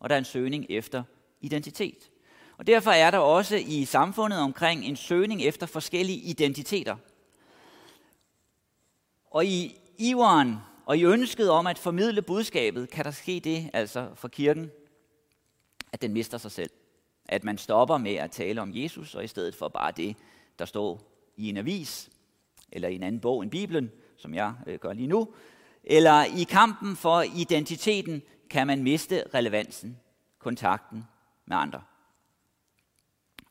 og 0.00 0.08
der 0.08 0.14
er 0.14 0.18
en 0.18 0.24
søgning 0.24 0.66
efter 0.68 1.02
identitet. 1.40 2.10
Og 2.58 2.66
derfor 2.66 2.90
er 2.90 3.10
der 3.10 3.18
også 3.18 3.56
i 3.56 3.84
samfundet 3.84 4.38
omkring 4.38 4.84
en 4.84 4.96
søgning 4.96 5.42
efter 5.42 5.66
forskellige 5.66 6.18
identiteter. 6.18 6.96
Og 9.30 9.46
i 9.46 9.78
iveren 9.98 10.56
og 10.84 10.98
i 10.98 11.04
ønsket 11.04 11.50
om 11.50 11.66
at 11.66 11.78
formidle 11.78 12.22
budskabet, 12.22 12.90
kan 12.90 13.04
der 13.04 13.10
ske 13.10 13.40
det 13.40 13.70
altså 13.72 14.08
for 14.14 14.28
kirken, 14.28 14.70
at 15.96 16.02
den 16.02 16.12
mister 16.12 16.38
sig 16.38 16.50
selv. 16.50 16.70
At 17.28 17.44
man 17.44 17.58
stopper 17.58 17.98
med 17.98 18.14
at 18.14 18.30
tale 18.30 18.62
om 18.62 18.70
Jesus, 18.74 19.14
og 19.14 19.24
i 19.24 19.26
stedet 19.26 19.54
for 19.54 19.68
bare 19.68 19.92
det, 19.92 20.16
der 20.58 20.64
står 20.64 21.02
i 21.36 21.48
en 21.48 21.56
avis, 21.56 22.10
eller 22.72 22.88
i 22.88 22.94
en 22.94 23.02
anden 23.02 23.20
bog 23.20 23.42
end 23.42 23.50
Bibelen, 23.50 23.90
som 24.16 24.34
jeg 24.34 24.54
øh, 24.66 24.78
gør 24.78 24.92
lige 24.92 25.06
nu, 25.06 25.34
eller 25.84 26.24
i 26.24 26.42
kampen 26.42 26.96
for 26.96 27.22
identiteten, 27.22 28.22
kan 28.50 28.66
man 28.66 28.82
miste 28.82 29.24
relevansen, 29.34 29.96
kontakten 30.38 31.04
med 31.46 31.56
andre. 31.56 31.82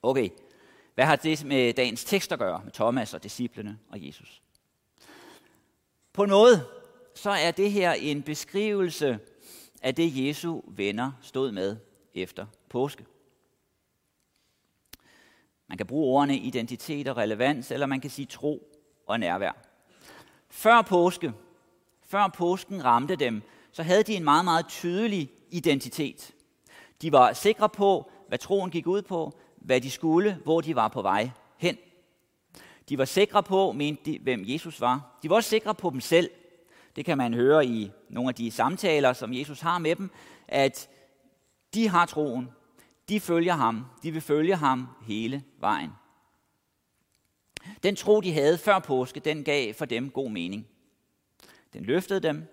Okay, 0.03 0.29
hvad 0.95 1.05
har 1.05 1.15
det 1.15 1.45
med 1.45 1.73
dagens 1.73 2.03
tekst 2.03 2.31
at 2.31 2.39
gøre, 2.39 2.61
med 2.63 2.71
Thomas 2.71 3.13
og 3.13 3.23
disciplene 3.23 3.77
og 3.89 4.07
Jesus? 4.07 4.41
På 6.13 6.25
noget, 6.25 6.67
så 7.15 7.29
er 7.29 7.51
det 7.51 7.71
her 7.71 7.93
en 7.93 8.23
beskrivelse 8.23 9.19
af 9.81 9.95
det, 9.95 10.25
Jesu 10.25 10.61
venner 10.67 11.11
stod 11.21 11.51
med 11.51 11.77
efter 12.15 12.45
påske. 12.69 13.05
Man 15.67 15.77
kan 15.77 15.88
bruge 15.88 16.17
ordene 16.17 16.38
identitet 16.38 17.07
og 17.07 17.17
relevans, 17.17 17.72
eller 17.72 17.86
man 17.86 18.01
kan 18.01 18.10
sige 18.10 18.25
tro 18.25 18.75
og 19.07 19.19
nærvær. 19.19 19.51
Før 20.50 20.81
påske, 20.81 21.34
før 22.07 22.27
påsken 22.27 22.86
ramte 22.86 23.15
dem, 23.15 23.41
så 23.72 23.84
havde 23.84 24.03
de 24.03 24.15
en 24.15 24.24
meget, 24.24 24.45
meget 24.45 24.67
tydelig 24.67 25.29
identitet. 25.51 26.34
De 27.01 27.12
var 27.12 27.34
sikre 27.34 27.69
på, 27.69 28.12
hvad 28.27 28.38
troen 28.38 28.72
gik 28.72 28.88
ud 28.88 29.01
på, 29.01 29.39
hvad 29.55 29.81
de 29.81 29.91
skulle, 29.91 30.38
hvor 30.43 30.62
de 30.62 30.75
var 30.75 30.88
på 30.88 31.01
vej 31.01 31.29
hen. 31.57 31.77
De 32.89 32.98
var 32.98 33.05
sikre 33.05 33.43
på, 33.43 33.72
mente 33.72 34.05
de, 34.05 34.19
hvem 34.19 34.43
Jesus 34.45 34.81
var. 34.81 35.19
De 35.24 35.29
var 35.29 35.36
også 35.36 35.50
sikre 35.50 35.75
på 35.75 35.89
dem 35.89 36.01
selv. 36.01 36.29
Det 36.95 37.05
kan 37.05 37.17
man 37.17 37.34
høre 37.34 37.65
i 37.65 37.91
nogle 38.10 38.29
af 38.29 38.36
de 38.36 38.51
samtaler, 38.51 39.13
som 39.13 39.34
Jesus 39.34 39.62
har 39.62 39.77
med 39.77 39.95
dem, 39.95 40.12
at 40.48 40.89
de 41.75 41.88
har 41.88 42.05
troen, 42.05 42.50
de 43.10 43.20
følger 43.20 43.53
ham, 43.53 43.86
de 44.03 44.12
vil 44.12 44.22
følge 44.22 44.55
ham 44.55 44.88
hele 45.01 45.44
vejen. 45.58 45.91
Den 47.84 47.96
tro, 47.96 48.22
de 48.22 48.34
havde 48.34 48.58
før 48.58 48.79
påske, 48.79 49.20
den 49.20 49.44
gav 49.44 49.74
for 49.74 49.86
dem 49.86 50.10
god 50.10 50.29
mening. 50.29 50.67
Den 51.74 51.84
løftede 51.84 52.20
dem, 52.20 52.48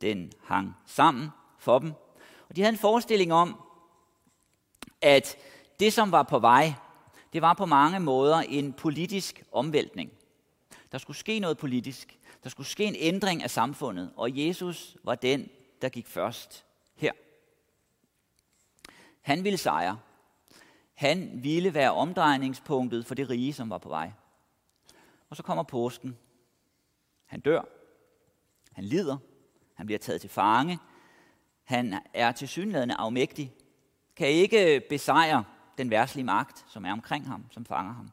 den 0.00 0.32
hang 0.44 0.74
sammen 0.86 1.28
for 1.58 1.78
dem, 1.78 1.92
og 2.48 2.56
de 2.56 2.60
havde 2.60 2.72
en 2.72 2.78
forestilling 2.78 3.32
om, 3.32 3.60
at 5.02 5.36
det, 5.80 5.92
som 5.92 6.12
var 6.12 6.22
på 6.22 6.38
vej, 6.38 6.74
det 7.32 7.42
var 7.42 7.54
på 7.54 7.66
mange 7.66 8.00
måder 8.00 8.38
en 8.38 8.72
politisk 8.72 9.42
omvæltning. 9.52 10.12
Der 10.92 10.98
skulle 10.98 11.16
ske 11.16 11.38
noget 11.38 11.58
politisk. 11.58 12.18
Der 12.44 12.50
skulle 12.50 12.66
ske 12.66 12.84
en 12.84 12.96
ændring 12.98 13.42
af 13.42 13.50
samfundet, 13.50 14.12
og 14.16 14.46
Jesus 14.46 14.96
var 15.04 15.14
den, 15.14 15.48
der 15.82 15.88
gik 15.88 16.06
først 16.06 16.64
her. 16.94 17.12
Han 19.26 19.44
ville 19.44 19.58
sejre. 19.58 19.98
Han 20.94 21.42
ville 21.42 21.74
være 21.74 21.92
omdrejningspunktet 21.92 23.06
for 23.06 23.14
det 23.14 23.30
rige, 23.30 23.52
som 23.52 23.70
var 23.70 23.78
på 23.78 23.88
vej. 23.88 24.12
Og 25.30 25.36
så 25.36 25.42
kommer 25.42 25.62
påsken. 25.62 26.18
Han 27.24 27.40
dør. 27.40 27.62
Han 28.72 28.84
lider. 28.84 29.16
Han 29.74 29.86
bliver 29.86 29.98
taget 29.98 30.20
til 30.20 30.30
fange. 30.30 30.78
Han 31.64 32.00
er 32.14 32.32
til 32.32 32.48
synlædende 32.48 32.94
afmægtig. 32.94 33.54
Kan 34.16 34.28
ikke 34.28 34.82
besejre 34.88 35.44
den 35.78 35.90
værtslige 35.90 36.24
magt, 36.24 36.64
som 36.68 36.84
er 36.84 36.92
omkring 36.92 37.26
ham, 37.26 37.46
som 37.50 37.64
fanger 37.64 37.92
ham. 37.92 38.10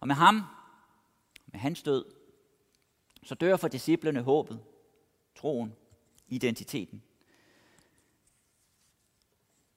Og 0.00 0.06
med 0.06 0.14
ham, 0.14 0.42
med 1.46 1.60
hans 1.60 1.82
død, 1.82 2.04
så 3.22 3.34
dør 3.34 3.56
for 3.56 3.68
disciplene 3.68 4.22
håbet, 4.22 4.60
troen, 5.36 5.74
identiteten. 6.28 7.02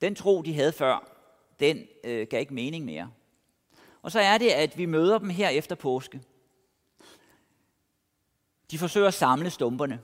Den 0.02 0.16
tro, 0.16 0.42
de 0.42 0.54
havde 0.54 0.72
før, 0.72 1.12
den 1.60 1.88
øh, 2.04 2.28
gav 2.30 2.40
ikke 2.40 2.54
mening 2.54 2.86
mere. 2.86 3.12
Og 4.02 4.12
så 4.12 4.20
er 4.20 4.38
det, 4.38 4.50
at 4.50 4.78
vi 4.78 4.86
møder 4.86 5.18
dem 5.18 5.30
her 5.30 5.50
efter 5.50 5.76
påske. 5.76 6.22
De 8.72 8.78
forsøger 8.78 9.08
at 9.08 9.14
samle 9.14 9.50
stumperne. 9.50 10.00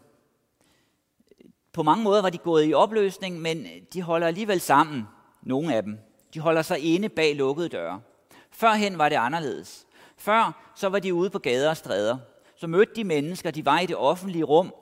På 1.74 1.84
mange 1.84 2.04
måder 2.04 2.22
var 2.22 2.30
de 2.30 2.38
gået 2.38 2.70
i 2.70 2.74
opløsning, 2.74 3.42
men 3.42 3.68
de 3.94 4.02
holder 4.02 4.28
alligevel 4.28 4.60
sammen, 4.60 5.04
nogle 5.42 5.76
af 5.76 5.84
dem. 5.84 6.00
De 6.34 6.40
holder 6.40 6.62
sig 6.62 6.80
inde 6.80 7.10
bag 7.10 7.36
lukkede 7.36 7.70
døre. 7.70 8.02
Førhen 8.52 8.98
var 8.98 9.10
det 9.10 9.16
anderledes. 9.16 9.88
Før 10.18 10.72
så 10.76 10.90
var 10.90 11.00
de 11.00 11.14
ude 11.14 11.30
på 11.30 11.40
gader 11.40 11.70
og 11.70 11.78
stræder. 11.78 12.18
Så 12.56 12.68
mødte 12.68 12.96
de 12.96 13.04
mennesker, 13.04 13.52
de 13.52 13.66
var 13.66 13.80
i 13.80 13.86
det 13.86 13.96
offentlige 13.96 14.44
rum. 14.44 14.74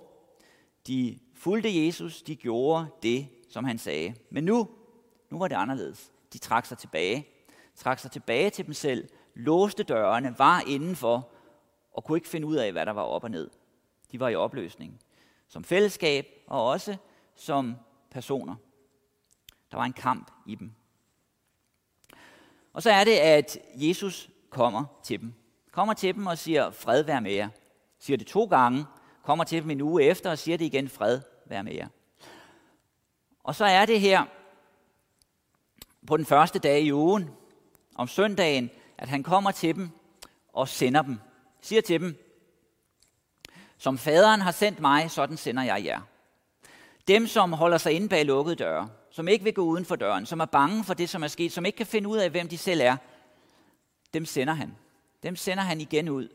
De 0.87 1.19
fulgte 1.35 1.85
Jesus, 1.85 2.21
de 2.21 2.35
gjorde 2.35 2.87
det, 3.03 3.27
som 3.49 3.63
han 3.65 3.77
sagde. 3.77 4.15
Men 4.29 4.43
nu, 4.43 4.67
nu 5.29 5.39
var 5.39 5.47
det 5.47 5.55
anderledes. 5.55 6.11
De 6.33 6.37
trak 6.37 6.65
sig 6.65 6.77
tilbage. 6.77 7.27
Trak 7.75 7.99
sig 7.99 8.11
tilbage 8.11 8.49
til 8.49 8.65
dem 8.65 8.73
selv, 8.73 9.09
låste 9.33 9.83
dørene, 9.83 10.39
var 10.39 10.63
indenfor 10.67 11.29
og 11.93 12.03
kunne 12.03 12.17
ikke 12.17 12.27
finde 12.27 12.47
ud 12.47 12.55
af, 12.55 12.71
hvad 12.71 12.85
der 12.85 12.91
var 12.91 13.01
op 13.01 13.23
og 13.23 13.31
ned. 13.31 13.49
De 14.11 14.19
var 14.19 14.29
i 14.29 14.35
opløsning. 14.35 14.99
Som 15.47 15.63
fællesskab 15.63 16.27
og 16.47 16.65
også 16.65 16.97
som 17.35 17.75
personer. 18.11 18.55
Der 19.71 19.77
var 19.77 19.85
en 19.85 19.93
kamp 19.93 20.31
i 20.45 20.55
dem. 20.55 20.71
Og 22.73 22.83
så 22.83 22.91
er 22.91 23.03
det, 23.03 23.17
at 23.17 23.57
Jesus 23.75 24.29
kommer 24.49 24.85
til 25.03 25.21
dem. 25.21 25.33
kommer 25.71 25.93
til 25.93 26.15
dem 26.15 26.27
og 26.27 26.37
siger, 26.37 26.71
fred 26.71 27.03
vær 27.03 27.19
med 27.19 27.31
jer. 27.31 27.49
Siger 27.99 28.17
det 28.17 28.27
to 28.27 28.45
gange, 28.45 28.85
kommer 29.23 29.43
til 29.43 29.61
dem 29.61 29.69
en 29.69 29.81
uge 29.81 30.03
efter 30.03 30.31
og 30.31 30.37
siger 30.37 30.57
det 30.57 30.65
igen, 30.65 30.89
fred 30.89 31.21
vær 31.45 31.61
med 31.61 31.73
jer. 31.73 31.87
Og 33.43 33.55
så 33.55 33.65
er 33.65 33.85
det 33.85 34.01
her 34.01 34.25
på 36.09 36.17
den 36.17 36.25
første 36.25 36.59
dag 36.59 36.81
i 36.81 36.93
ugen, 36.93 37.29
om 37.95 38.07
søndagen, 38.07 38.69
at 38.97 39.09
han 39.09 39.23
kommer 39.23 39.51
til 39.51 39.75
dem 39.75 39.89
og 40.53 40.67
sender 40.67 41.01
dem. 41.01 41.19
Siger 41.61 41.81
til 41.81 42.01
dem, 42.01 42.15
som 43.77 43.97
faderen 43.97 44.41
har 44.41 44.51
sendt 44.51 44.79
mig, 44.79 45.11
sådan 45.11 45.37
sender 45.37 45.63
jeg 45.63 45.85
jer. 45.85 46.01
Dem, 47.07 47.27
som 47.27 47.53
holder 47.53 47.77
sig 47.77 47.93
inde 47.93 48.09
bag 48.09 48.25
lukkede 48.25 48.55
døre, 48.55 48.89
som 49.11 49.27
ikke 49.27 49.43
vil 49.43 49.53
gå 49.53 49.61
uden 49.61 49.85
for 49.85 49.95
døren, 49.95 50.25
som 50.25 50.39
er 50.39 50.45
bange 50.45 50.83
for 50.83 50.93
det, 50.93 51.09
som 51.09 51.23
er 51.23 51.27
sket, 51.27 51.51
som 51.51 51.65
ikke 51.65 51.77
kan 51.77 51.85
finde 51.85 52.09
ud 52.09 52.17
af, 52.17 52.29
hvem 52.29 52.47
de 52.47 52.57
selv 52.57 52.81
er, 52.81 52.97
dem 54.13 54.25
sender 54.25 54.53
han. 54.53 54.75
Dem 55.23 55.35
sender 55.35 55.63
han 55.63 55.81
igen 55.81 56.09
ud. 56.09 56.29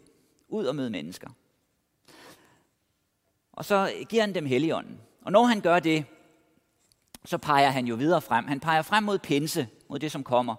Ud 0.49 0.65
og 0.65 0.77
møde 0.77 0.91
mennesker. 0.91 1.29
Og 3.53 3.65
så 3.65 3.93
giver 4.09 4.23
han 4.23 4.35
dem 4.35 4.47
heligånden. 4.47 5.01
Og 5.23 5.33
når 5.33 5.45
han 5.45 5.61
gør 5.61 5.81
det, 5.81 6.05
så 7.25 7.39
peger 7.39 7.71
han 7.71 7.87
jo 7.87 7.95
videre 7.95 8.23
frem. 8.23 8.47
Han 8.47 8.61
peger 8.61 8.83
frem 8.83 9.05
mod 9.05 9.19
pinse, 9.19 9.69
mod 9.89 9.99
det, 9.99 10.13
som 10.13 10.25
kommer. 10.25 10.55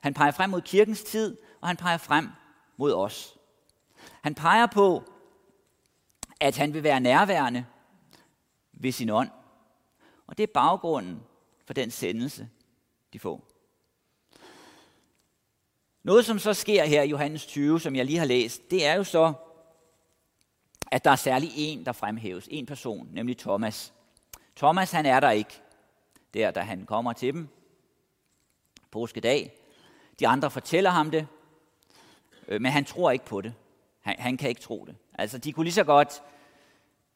Han 0.00 0.14
peger 0.14 0.30
frem 0.30 0.50
mod 0.50 0.60
kirkens 0.60 1.02
tid, 1.02 1.36
og 1.60 1.68
han 1.68 1.76
peger 1.76 1.98
frem 1.98 2.28
mod 2.76 2.92
os. 2.92 3.38
Han 4.22 4.34
peger 4.34 4.66
på, 4.66 5.04
at 6.40 6.56
han 6.56 6.74
vil 6.74 6.82
være 6.82 7.00
nærværende 7.00 7.66
ved 8.72 8.92
sin 8.92 9.10
ånd. 9.10 9.30
Og 10.26 10.38
det 10.38 10.42
er 10.42 10.52
baggrunden 10.54 11.22
for 11.66 11.74
den 11.74 11.90
sendelse, 11.90 12.48
de 13.12 13.18
får. 13.18 13.46
Noget, 16.02 16.24
som 16.24 16.38
så 16.38 16.54
sker 16.54 16.84
her 16.84 17.02
i 17.02 17.08
Johannes 17.08 17.46
20, 17.46 17.80
som 17.80 17.96
jeg 17.96 18.04
lige 18.04 18.18
har 18.18 18.26
læst, 18.26 18.70
det 18.70 18.86
er 18.86 18.94
jo 18.94 19.04
så, 19.04 19.32
at 20.90 21.04
der 21.04 21.10
er 21.10 21.16
særlig 21.16 21.50
en, 21.56 21.86
der 21.86 21.92
fremhæves. 21.92 22.48
En 22.50 22.66
person, 22.66 23.08
nemlig 23.12 23.38
Thomas. 23.38 23.92
Thomas, 24.56 24.90
han 24.90 25.06
er 25.06 25.20
der 25.20 25.30
ikke, 25.30 25.62
der 26.34 26.50
da 26.50 26.60
han 26.60 26.86
kommer 26.86 27.12
til 27.12 27.34
dem. 27.34 27.48
Påskedag. 28.90 29.52
De 30.20 30.28
andre 30.28 30.50
fortæller 30.50 30.90
ham 30.90 31.10
det, 31.10 31.26
øh, 32.48 32.60
men 32.60 32.72
han 32.72 32.84
tror 32.84 33.10
ikke 33.10 33.24
på 33.24 33.40
det. 33.40 33.54
Han, 34.00 34.16
han 34.18 34.36
kan 34.36 34.48
ikke 34.48 34.60
tro 34.60 34.84
det. 34.84 34.96
Altså, 35.14 35.38
de 35.38 35.52
kunne 35.52 35.64
lige 35.64 35.74
så 35.74 35.84
godt 35.84 36.22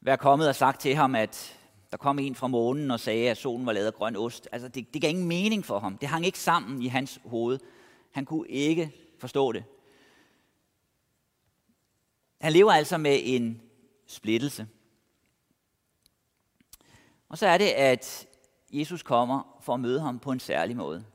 være 0.01 0.17
kommet 0.17 0.49
og 0.49 0.55
sagt 0.55 0.81
til 0.81 0.95
ham, 0.95 1.15
at 1.15 1.59
der 1.91 1.97
kom 1.97 2.19
en 2.19 2.35
fra 2.35 2.47
månen 2.47 2.91
og 2.91 2.99
sagde, 2.99 3.29
at 3.29 3.37
solen 3.37 3.65
var 3.65 3.73
lavet 3.73 3.87
af 3.87 3.93
grøn 3.93 4.15
ost. 4.15 4.49
Altså, 4.51 4.67
det, 4.67 4.93
det 4.93 5.01
gav 5.01 5.09
ingen 5.09 5.27
mening 5.27 5.65
for 5.65 5.79
ham. 5.79 5.97
Det 5.97 6.09
hang 6.09 6.25
ikke 6.25 6.39
sammen 6.39 6.81
i 6.81 6.87
hans 6.87 7.19
hoved. 7.25 7.59
Han 8.11 8.25
kunne 8.25 8.47
ikke 8.49 8.91
forstå 9.19 9.51
det. 9.51 9.63
Han 12.41 12.53
lever 12.53 12.71
altså 12.71 12.97
med 12.97 13.19
en 13.23 13.61
splittelse. 14.07 14.67
Og 17.29 17.37
så 17.37 17.47
er 17.47 17.57
det, 17.57 17.69
at 17.69 18.27
Jesus 18.79 19.03
kommer 19.03 19.57
for 19.61 19.73
at 19.73 19.79
møde 19.79 20.01
ham 20.01 20.19
på 20.19 20.31
en 20.31 20.39
særlig 20.39 20.77
måde. 20.77 21.05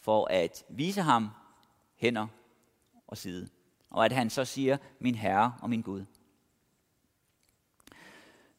For 0.00 0.26
at 0.30 0.64
vise 0.68 1.02
ham 1.02 1.28
hænder 1.96 2.26
og 3.06 3.18
side. 3.18 3.48
Og 3.90 4.04
at 4.04 4.12
han 4.12 4.30
så 4.30 4.44
siger, 4.44 4.76
min 4.98 5.14
Herre 5.14 5.54
og 5.62 5.70
min 5.70 5.82
Gud. 5.82 6.04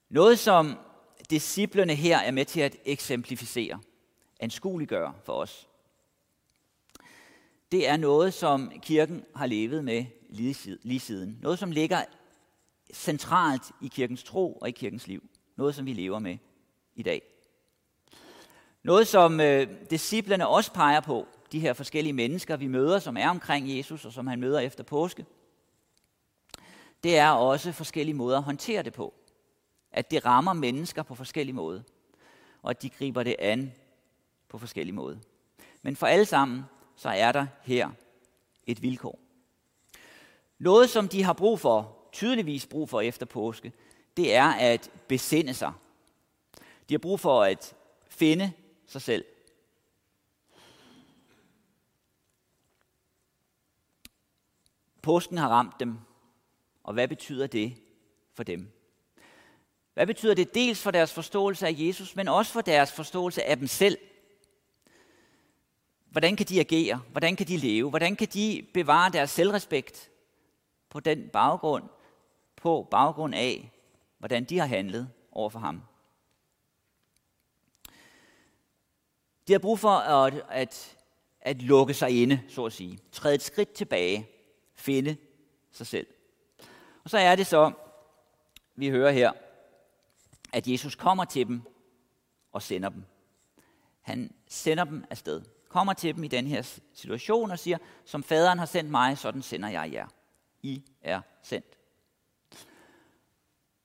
Noget, 0.09 0.39
som 0.39 0.77
disciplerne 1.29 1.95
her 1.95 2.17
er 2.17 2.31
med 2.31 2.45
til 2.45 2.59
at 2.59 2.75
eksemplificere, 2.85 3.79
anskueliggøre 4.39 5.13
for 5.23 5.33
os, 5.33 5.67
det 7.71 7.87
er 7.87 7.97
noget, 7.97 8.33
som 8.33 8.71
kirken 8.81 9.25
har 9.35 9.45
levet 9.45 9.83
med 9.83 10.05
lige 10.83 10.99
siden. 10.99 11.39
Noget, 11.41 11.59
som 11.59 11.71
ligger 11.71 12.03
centralt 12.93 13.71
i 13.81 13.87
kirkens 13.87 14.23
tro 14.23 14.53
og 14.53 14.69
i 14.69 14.71
kirkens 14.71 15.07
liv. 15.07 15.29
Noget, 15.55 15.75
som 15.75 15.85
vi 15.85 15.93
lever 15.93 16.19
med 16.19 16.37
i 16.99 17.03
dag. 17.03 17.21
Noget, 18.83 19.07
som 19.07 19.39
øh, 19.39 19.67
disciplerne 19.89 20.47
også 20.47 20.73
peger 20.73 20.99
på, 20.99 21.27
de 21.51 21.59
her 21.59 21.73
forskellige 21.73 22.13
mennesker, 22.13 22.57
vi 22.57 22.67
møder, 22.67 22.99
som 22.99 23.17
er 23.17 23.29
omkring 23.29 23.77
Jesus, 23.77 24.05
og 24.05 24.13
som 24.13 24.27
han 24.27 24.39
møder 24.39 24.59
efter 24.59 24.83
påske, 24.83 25.25
det 27.03 27.17
er 27.17 27.29
også 27.29 27.71
forskellige 27.71 28.15
måder 28.15 28.37
at 28.37 28.43
håndtere 28.43 28.83
det 28.83 28.93
på. 28.93 29.13
At 29.91 30.11
det 30.11 30.25
rammer 30.25 30.53
mennesker 30.53 31.03
på 31.03 31.15
forskellige 31.15 31.55
måder, 31.55 31.81
og 32.61 32.69
at 32.69 32.81
de 32.81 32.89
griber 32.89 33.23
det 33.23 33.35
an 33.39 33.73
på 34.49 34.57
forskellige 34.57 34.95
måder. 34.95 35.17
Men 35.81 35.95
for 35.95 36.07
alle 36.07 36.25
sammen, 36.25 36.63
så 36.95 37.09
er 37.09 37.31
der 37.31 37.45
her 37.61 37.89
et 38.67 38.81
vilkår. 38.81 39.19
Noget, 40.57 40.89
som 40.89 41.07
de 41.07 41.23
har 41.23 41.33
brug 41.33 41.59
for, 41.59 41.97
tydeligvis 42.11 42.67
brug 42.67 42.89
for 42.89 43.01
efter 43.01 43.25
påske, 43.25 43.73
det 44.17 44.35
er 44.35 44.51
at 44.53 44.91
besinde 45.07 45.53
sig. 45.53 45.73
De 46.89 46.93
har 46.93 46.99
brug 46.99 47.19
for 47.19 47.43
at 47.43 47.75
finde 48.09 48.53
sig 48.87 49.01
selv. 49.01 49.25
Påsken 55.01 55.37
har 55.37 55.49
ramt 55.49 55.79
dem, 55.79 55.97
og 56.83 56.93
hvad 56.93 57.07
betyder 57.07 57.47
det 57.47 57.77
for 58.33 58.43
dem? 58.43 58.71
Hvad 59.93 60.07
betyder 60.07 60.33
det 60.33 60.55
dels 60.55 60.81
for 60.81 60.91
deres 60.91 61.13
forståelse 61.13 61.67
af 61.67 61.75
Jesus, 61.77 62.15
men 62.15 62.27
også 62.27 62.51
for 62.51 62.61
deres 62.61 62.91
forståelse 62.91 63.43
af 63.43 63.57
dem 63.57 63.67
selv? 63.67 63.97
Hvordan 66.09 66.35
kan 66.35 66.45
de 66.45 66.59
agere? 66.59 67.01
Hvordan 67.11 67.35
kan 67.35 67.47
de 67.47 67.57
leve? 67.57 67.89
Hvordan 67.89 68.15
kan 68.15 68.27
de 68.33 68.67
bevare 68.73 69.11
deres 69.11 69.29
selvrespekt 69.29 70.09
på 70.89 70.99
den 70.99 71.29
baggrund, 71.29 71.83
på 72.55 72.87
baggrund 72.91 73.35
af, 73.35 73.71
hvordan 74.17 74.43
de 74.43 74.57
har 74.57 74.65
handlet 74.65 75.09
over 75.31 75.49
for 75.49 75.59
ham? 75.59 75.81
De 79.49 79.53
har 79.53 79.59
brug 79.59 79.79
for 79.79 79.89
at, 79.89 80.43
at, 80.49 80.97
at 81.41 81.61
lukke 81.61 81.93
sig 81.93 82.21
inde, 82.21 82.41
så 82.47 82.65
at 82.65 82.73
sige. 82.73 82.99
Træde 83.11 83.35
et 83.35 83.41
skridt 83.41 83.73
tilbage. 83.73 84.29
Finde 84.75 85.17
sig 85.71 85.87
selv. 85.87 86.07
Og 87.03 87.09
så 87.09 87.17
er 87.17 87.35
det 87.35 87.47
så, 87.47 87.71
vi 88.75 88.89
hører 88.89 89.11
her, 89.11 89.31
at 90.53 90.67
Jesus 90.67 90.95
kommer 90.95 91.25
til 91.25 91.47
dem 91.47 91.61
og 92.51 92.61
sender 92.61 92.89
dem. 92.89 93.03
Han 94.01 94.33
sender 94.47 94.83
dem 94.83 95.05
afsted. 95.09 95.41
Kommer 95.69 95.93
til 95.93 96.15
dem 96.15 96.23
i 96.23 96.27
den 96.27 96.47
her 96.47 96.79
situation 96.93 97.51
og 97.51 97.59
siger, 97.59 97.77
som 98.05 98.23
faderen 98.23 98.59
har 98.59 98.65
sendt 98.65 98.91
mig, 98.91 99.17
sådan 99.17 99.41
sender 99.41 99.69
jeg 99.69 99.89
jer. 99.93 100.07
I 100.61 100.83
er 101.01 101.21
sendt. 101.43 101.77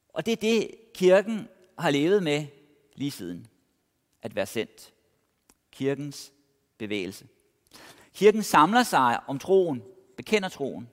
Og 0.09 0.27
det 0.27 0.33
er 0.33 0.37
det, 0.37 0.71
kirken 0.95 1.49
har 1.79 1.91
levet 1.91 2.23
med 2.23 2.47
lige 2.95 3.11
siden. 3.11 3.47
At 4.23 4.37
være 4.37 4.47
sendt. 4.47 4.94
Kirkens 5.75 6.33
bevægelse. 6.79 7.27
Kirken 8.15 8.43
samler 8.43 8.83
sig 8.83 9.21
om 9.27 9.39
troen, 9.39 9.83
bekender 10.17 10.49
troen. 10.49 10.89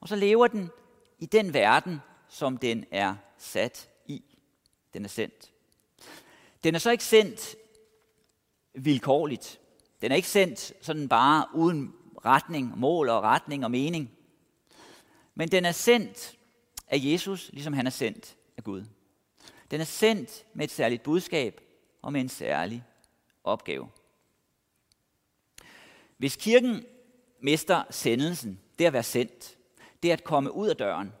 Og 0.00 0.08
så 0.08 0.16
lever 0.16 0.46
den 0.46 0.70
i 1.18 1.26
den 1.26 1.54
verden, 1.54 2.00
som 2.28 2.56
den 2.56 2.84
er 2.90 3.14
sat 3.38 3.88
i. 4.06 4.24
Den 4.94 5.04
er 5.04 5.08
sendt. 5.08 5.52
Den 6.64 6.74
er 6.74 6.78
så 6.78 6.90
ikke 6.90 7.04
sendt 7.04 7.56
vilkårligt. 8.74 9.60
Den 10.02 10.12
er 10.12 10.16
ikke 10.16 10.28
sendt 10.28 10.72
sådan 10.80 11.08
bare 11.08 11.46
uden 11.54 11.94
retning, 12.24 12.78
mål 12.78 13.08
og 13.08 13.22
retning 13.22 13.64
og 13.64 13.70
mening. 13.70 14.10
Men 15.34 15.48
den 15.48 15.64
er 15.64 15.72
sendt 15.72 16.36
af 16.88 16.98
Jesus, 17.02 17.50
ligesom 17.52 17.72
han 17.72 17.86
er 17.86 17.90
sendt 17.90 18.36
af 18.56 18.64
Gud. 18.64 18.84
Den 19.70 19.80
er 19.80 19.84
sendt 19.84 20.44
med 20.54 20.64
et 20.64 20.70
særligt 20.70 21.02
budskab 21.02 21.60
og 22.02 22.12
med 22.12 22.20
en 22.20 22.28
særlig 22.28 22.84
opgave. 23.46 23.88
Hvis 26.16 26.36
kirken 26.36 26.84
mister 27.40 27.84
sendelsen, 27.90 28.60
det 28.78 28.84
at 28.84 28.92
være 28.92 29.02
sendt, 29.02 29.56
det 30.02 30.10
at 30.10 30.24
komme 30.24 30.52
ud 30.52 30.68
af 30.68 30.76
døren, 30.76 31.12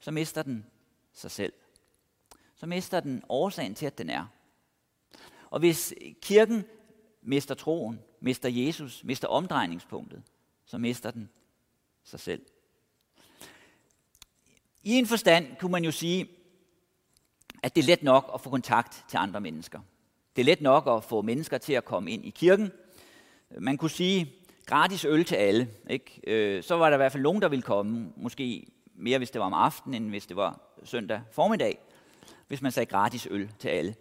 så 0.00 0.10
mister 0.10 0.42
den 0.42 0.66
sig 1.12 1.30
selv. 1.30 1.52
Så 2.56 2.66
mister 2.66 3.00
den 3.00 3.22
årsagen 3.28 3.74
til, 3.74 3.86
at 3.86 3.98
den 3.98 4.10
er. 4.10 4.26
Og 5.50 5.58
hvis 5.58 5.94
kirken 6.22 6.64
mister 7.22 7.54
troen, 7.54 8.00
mister 8.20 8.48
Jesus, 8.48 9.04
mister 9.04 9.28
omdrejningspunktet, 9.28 10.22
så 10.64 10.78
mister 10.78 11.10
den 11.10 11.30
sig 12.04 12.20
selv. 12.20 12.46
I 14.82 14.92
en 14.92 15.06
forstand 15.06 15.56
kunne 15.56 15.72
man 15.72 15.84
jo 15.84 15.90
sige, 15.90 16.28
at 17.62 17.76
det 17.76 17.82
er 17.82 17.86
let 17.86 18.02
nok 18.02 18.30
at 18.34 18.40
få 18.40 18.50
kontakt 18.50 19.04
til 19.08 19.16
andre 19.16 19.40
mennesker. 19.40 19.80
Det 20.36 20.42
er 20.42 20.46
let 20.46 20.60
nok 20.60 20.88
at 20.88 21.04
få 21.04 21.22
mennesker 21.22 21.58
til 21.58 21.72
at 21.72 21.84
komme 21.84 22.10
ind 22.10 22.24
i 22.24 22.30
kirken. 22.30 22.72
Man 23.58 23.76
kunne 23.76 23.90
sige, 23.90 24.32
gratis 24.66 25.04
øl 25.04 25.24
til 25.24 25.34
alle. 25.34 25.68
Ikke? 25.90 26.20
Øh, 26.26 26.62
så 26.62 26.76
var 26.76 26.90
der 26.90 26.96
i 26.96 26.98
hvert 26.98 27.12
fald 27.12 27.22
nogen, 27.22 27.42
der 27.42 27.48
ville 27.48 27.62
komme. 27.62 28.12
Måske 28.16 28.66
mere, 28.94 29.18
hvis 29.18 29.30
det 29.30 29.40
var 29.40 29.46
om 29.46 29.54
aftenen, 29.54 30.02
end 30.02 30.10
hvis 30.10 30.26
det 30.26 30.36
var 30.36 30.60
søndag 30.84 31.22
formiddag. 31.32 31.78
Hvis 32.48 32.62
man 32.62 32.72
sagde 32.72 32.86
gratis 32.86 33.28
øl 33.30 33.50
til 33.58 33.68
alle. 33.68 33.94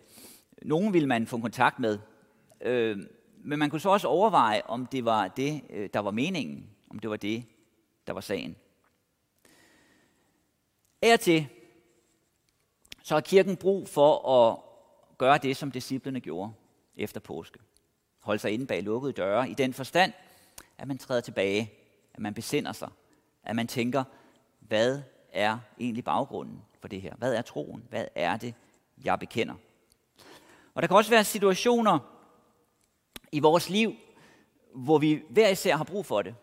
Nogen 0.62 0.94
ville 0.94 1.08
man 1.08 1.28
få 1.28 1.40
kontakt 1.40 1.80
med. 1.80 2.00
Øh, 2.62 2.98
men 3.44 3.60
man 3.60 3.70
kunne 3.70 3.82
så 3.82 3.90
også 3.90 4.08
overveje, 4.08 4.62
om 4.66 4.86
det 4.86 5.06
var 5.06 5.28
det, 5.28 5.62
øh, 5.70 5.90
der 5.94 6.00
var 6.00 6.12
meningen. 6.12 6.70
om 6.90 7.00
det 7.00 7.10
var 7.10 7.16
det, 7.16 7.44
der 8.08 8.14
var 8.14 8.22
sagen. 8.22 8.56
Af 11.02 11.20
til, 11.20 11.48
så 13.04 13.14
har 13.14 13.22
kirken 13.22 13.58
brug 13.58 13.88
for 13.88 14.30
at 14.30 14.69
gøre 15.20 15.38
det, 15.38 15.58
som 15.58 15.72
disciplene 15.72 16.20
gjorde 16.20 16.52
efter 16.96 17.20
påske. 17.20 17.60
Holde 18.20 18.40
sig 18.40 18.52
inde 18.52 18.66
bag 18.66 18.84
lukkede 18.84 19.14
døre 19.14 19.50
i 19.50 19.54
den 19.54 19.74
forstand, 19.74 20.14
at 20.78 20.88
man 20.88 20.98
træder 20.98 21.22
tilbage, 21.22 21.74
at 22.14 22.20
man 22.20 22.34
besinder 22.34 22.72
sig, 22.72 22.90
at 23.44 23.56
man 23.56 23.68
tænker, 23.68 24.04
hvad 24.60 25.02
er 25.32 25.58
egentlig 25.80 26.04
baggrunden 26.04 26.62
for 26.80 26.88
det 26.88 27.02
her? 27.02 27.16
Hvad 27.16 27.34
er 27.34 27.42
troen? 27.42 27.84
Hvad 27.90 28.06
er 28.16 28.38
det, 28.38 28.54
jeg 29.04 29.20
bekender? 29.20 29.54
Og 30.74 30.82
der 30.82 30.88
kan 30.88 30.98
også 30.98 31.12
være 31.12 31.24
situationer 31.24 32.00
i 33.32 33.40
vores 33.40 33.70
liv, 33.70 33.94
hvor 34.76 34.98
vi 34.98 35.22
hver 35.30 35.50
især 35.50 35.76
har 35.76 35.84
brug 35.84 36.06
for 36.06 36.22
det. 36.22 36.36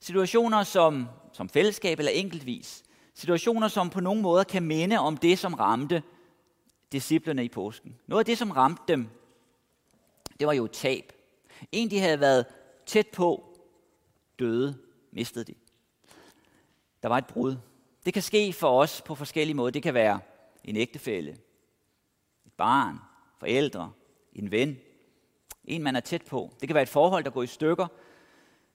Situationer 0.00 0.62
som, 0.62 1.08
som 1.32 1.48
fællesskab 1.48 1.98
eller 1.98 2.12
enkeltvis. 2.12 2.82
Situationer, 3.14 3.68
som 3.68 3.90
på 3.90 4.00
nogen 4.00 4.22
måder 4.22 4.44
kan 4.44 4.62
minde 4.62 4.98
om 4.98 5.16
det, 5.16 5.38
som 5.38 5.54
ramte 5.54 6.02
disciplerne 6.92 7.44
i 7.44 7.48
påsken. 7.48 7.98
Noget 8.06 8.20
af 8.20 8.26
det, 8.26 8.38
som 8.38 8.50
ramte 8.50 8.82
dem, 8.88 9.08
det 10.38 10.46
var 10.46 10.52
jo 10.52 10.66
tab. 10.66 11.12
En, 11.72 11.90
de 11.90 11.98
havde 11.98 12.20
været 12.20 12.46
tæt 12.86 13.06
på, 13.06 13.58
døde, 14.38 14.78
mistede 15.10 15.44
de. 15.44 15.54
Der 17.02 17.08
var 17.08 17.18
et 17.18 17.26
brud. 17.26 17.56
Det 18.04 18.12
kan 18.12 18.22
ske 18.22 18.52
for 18.52 18.80
os 18.80 19.02
på 19.02 19.14
forskellige 19.14 19.54
måder. 19.54 19.70
Det 19.70 19.82
kan 19.82 19.94
være 19.94 20.20
en 20.64 20.76
ægtefælle, 20.76 21.30
et 22.46 22.52
barn, 22.56 22.98
forældre, 23.38 23.92
en 24.32 24.50
ven, 24.50 24.78
en 25.64 25.82
man 25.82 25.96
er 25.96 26.00
tæt 26.00 26.22
på. 26.22 26.50
Det 26.60 26.68
kan 26.68 26.74
være 26.74 26.82
et 26.82 26.88
forhold, 26.88 27.24
der 27.24 27.30
går 27.30 27.42
i 27.42 27.46
stykker. 27.46 27.86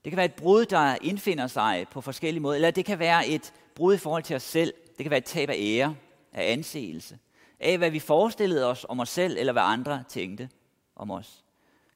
Det 0.04 0.12
kan 0.12 0.18
være 0.18 0.26
et 0.26 0.36
brud, 0.36 0.66
der 0.66 0.98
indfinder 1.02 1.48
sig 1.48 1.86
på 1.92 2.02
forskellige 2.02 2.42
måder. 2.42 2.56
Eller 2.56 2.72
det 2.72 2.86
kan 2.86 3.00
være 3.00 3.28
et 3.28 3.54
brud 3.76 3.96
i 3.96 3.98
forhold 3.98 4.24
til 4.24 4.36
os 4.36 4.44
selv. 4.44 4.74
Det 4.88 5.04
kan 5.04 5.10
være 5.10 5.18
et 5.18 5.26
tab 5.26 5.50
af 5.50 5.56
ære, 5.60 5.96
af 6.34 6.52
anseelse, 6.52 7.20
af 7.60 7.78
hvad 7.78 7.92
vi 7.92 8.00
forestillede 8.00 8.66
os 8.66 8.86
om 8.90 9.00
os 9.00 9.10
selv, 9.10 9.38
eller 9.38 9.54
hvad 9.54 9.64
andre 9.64 10.04
tænkte 10.10 10.50
om 10.96 11.12
os. 11.12 11.44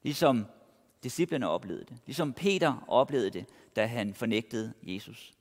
Ligesom 0.02 0.46
disciplene 1.02 1.48
oplevede 1.48 1.84
det. 1.84 1.98
Ligesom 2.06 2.32
Peter 2.32 2.84
oplevede 2.88 3.30
det, 3.30 3.46
da 3.76 3.86
han 3.86 4.14
fornægtede 4.14 4.72
Jesus. 4.82 5.34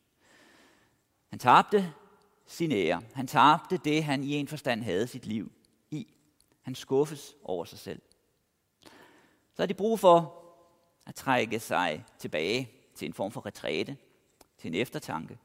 Han 1.30 1.40
tabte 1.40 1.94
sin 2.46 2.72
ære. 2.72 3.02
Han 3.14 3.28
tabte 3.28 3.78
det, 3.78 4.04
han 4.04 4.24
i 4.24 4.34
en 4.34 4.48
forstand 4.48 4.84
havde 4.84 5.08
sit 5.08 5.26
liv 5.26 5.52
i. 5.92 6.08
Han 6.62 6.76
skuffes 6.76 7.36
over 7.44 7.66
sig 7.66 7.80
selv. 7.80 8.02
Så 9.54 9.62
har 9.62 9.66
de 9.66 9.74
brug 9.74 10.00
for 10.00 10.44
at 11.06 11.16
trække 11.16 11.60
sig 11.60 12.06
tilbage 12.20 12.72
til 12.96 13.06
en 13.06 13.14
form 13.14 13.32
for 13.32 13.46
retræte, 13.46 13.98
til 14.58 14.68
en 14.68 14.76
eftertanke, 14.76 15.38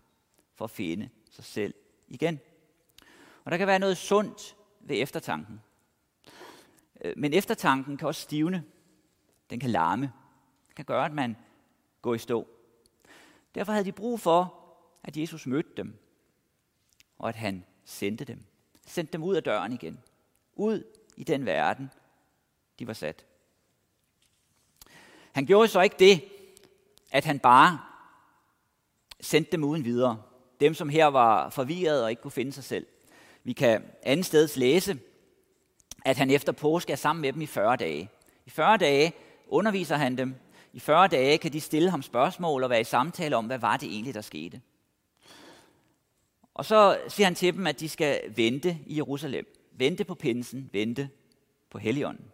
for 0.55 0.65
at 0.65 0.71
finde 0.71 1.09
sig 1.31 1.45
selv 1.45 1.75
igen. 2.09 2.41
Og 3.45 3.51
der 3.51 3.57
kan 3.57 3.67
være 3.67 3.79
noget 3.79 3.97
sundt 3.97 4.57
ved 4.89 5.03
eftertanken. 5.03 5.61
Øh, 7.01 7.15
men 7.17 7.33
eftertanken 7.35 7.97
kan 7.97 8.09
også 8.09 8.21
stivne. 8.21 8.65
Den 9.51 9.61
kan 9.61 9.71
larme. 9.71 10.13
Den 10.67 10.75
kan 10.77 10.85
gøre, 10.85 11.05
at 11.05 11.13
man 11.13 11.37
går 12.03 12.15
i 12.15 12.19
stå. 12.19 12.49
Derfor 13.55 13.73
havde 13.73 13.85
de 13.85 13.93
brug 13.93 14.21
for, 14.21 14.55
at 15.03 15.17
Jesus 15.17 15.47
mødte 15.47 15.71
dem, 15.77 15.99
og 17.19 17.29
at 17.29 17.37
han 17.37 17.65
sendte 17.85 18.25
dem. 18.25 18.45
Sendte 18.87 19.13
dem 19.13 19.23
ud 19.23 19.35
af 19.35 19.43
døren 19.43 19.73
igen. 19.73 20.01
Ud 20.55 20.85
i 21.17 21.25
den 21.25 21.47
verden, 21.47 21.91
de 22.79 22.87
var 22.87 22.93
sat. 22.93 23.27
Han 25.33 25.47
gjorde 25.47 25.69
så 25.69 25.81
ikke 25.81 25.97
det, 25.99 26.25
at 27.11 27.25
han 27.25 27.39
bare 27.39 27.81
sendte 29.21 29.53
dem 29.53 29.65
uden 29.65 29.85
videre. 29.85 30.23
Dem, 30.61 30.75
som 30.75 30.89
her 30.89 31.07
var 31.07 31.51
forvirret 31.51 32.03
og 32.03 32.11
ikke 32.11 32.23
kunne 32.23 32.31
finde 32.31 32.53
sig 32.53 32.65
selv. 32.65 32.87
Vi 33.47 33.53
kan 33.53 33.85
andet 34.03 34.27
steds 34.27 34.57
læse, 34.57 34.99
at 36.05 36.17
han 36.17 36.31
efter 36.31 36.53
påske 36.53 36.93
er 36.93 36.97
sammen 36.97 37.21
med 37.21 37.33
dem 37.33 37.41
i 37.41 37.47
40 37.47 37.77
dage. 37.77 38.11
I 38.47 38.51
40 38.51 38.77
dage 38.77 39.13
underviser 39.49 39.97
han 39.97 40.19
dem. 40.19 40.35
I 40.73 40.81
40 40.81 41.09
dage 41.09 41.39
kan 41.39 41.53
de 41.53 41.61
stille 41.61 41.91
ham 41.91 42.03
spørgsmål 42.03 42.63
og 42.63 42.71
være 42.71 42.81
i 42.81 42.85
samtale 42.85 43.37
om, 43.37 43.47
hvad 43.47 43.59
var 43.59 43.77
det 43.77 43.89
egentlig, 43.89 44.15
der 44.15 44.21
skete. 44.21 44.61
Og 46.55 46.65
så 46.65 46.99
siger 47.09 47.27
han 47.27 47.35
til 47.35 47.55
dem, 47.55 47.67
at 47.67 47.81
de 47.81 47.89
skal 47.89 48.37
vente 48.37 48.79
i 48.87 48.97
Jerusalem. 48.97 49.47
Vente 49.73 50.05
på 50.05 50.15
pinsen, 50.15 50.71
vente 50.73 51.11
på 51.71 51.79
Helligånden. 51.79 52.33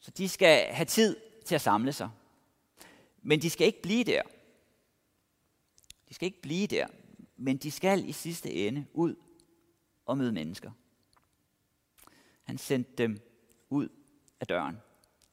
Så 0.00 0.10
de 0.10 0.28
skal 0.28 0.66
have 0.70 0.86
tid 0.86 1.16
til 1.44 1.54
at 1.54 1.60
samle 1.60 1.92
sig. 1.92 2.10
Men 3.22 3.42
de 3.42 3.50
skal 3.50 3.66
ikke 3.66 3.82
blive 3.82 4.04
der. 4.04 4.22
De 6.08 6.14
skal 6.14 6.26
ikke 6.26 6.42
blive 6.42 6.66
der, 6.66 6.86
men 7.38 7.56
de 7.56 7.70
skal 7.70 8.08
i 8.08 8.12
sidste 8.12 8.52
ende 8.52 8.86
ud 8.92 9.14
og 10.06 10.18
møde 10.18 10.32
mennesker. 10.32 10.70
Han 12.42 12.58
sendte 12.58 12.90
dem 12.98 13.18
ud 13.70 13.88
af 14.40 14.46
døren. 14.46 14.76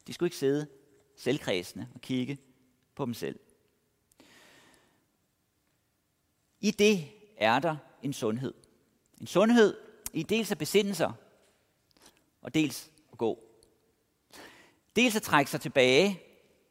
De 0.08 0.13
skulle 0.13 0.28
ikke 0.28 0.38
sidde 0.38 0.68
selvkredsende 1.15 1.88
og 1.94 2.02
kigge 2.02 2.38
på 2.96 3.06
dem 3.06 3.13
selv. 3.13 3.39
I 6.60 6.72
det 6.72 7.08
er 7.38 7.60
der 7.60 7.78
en 8.04 8.13
sundhed. 8.13 8.54
En 9.22 9.28
sundhed 9.28 9.78
i 10.13 10.24
dels 10.24 10.52
at 10.52 10.58
besinde 10.58 10.96
sig, 10.96 11.13
og 12.41 12.54
dels 12.54 12.91
at 13.12 13.18
gå. 13.18 13.44
Dels 14.96 15.15
at 15.15 15.22
trække 15.22 15.52
sig 15.52 15.62
tilbage, 15.62 16.22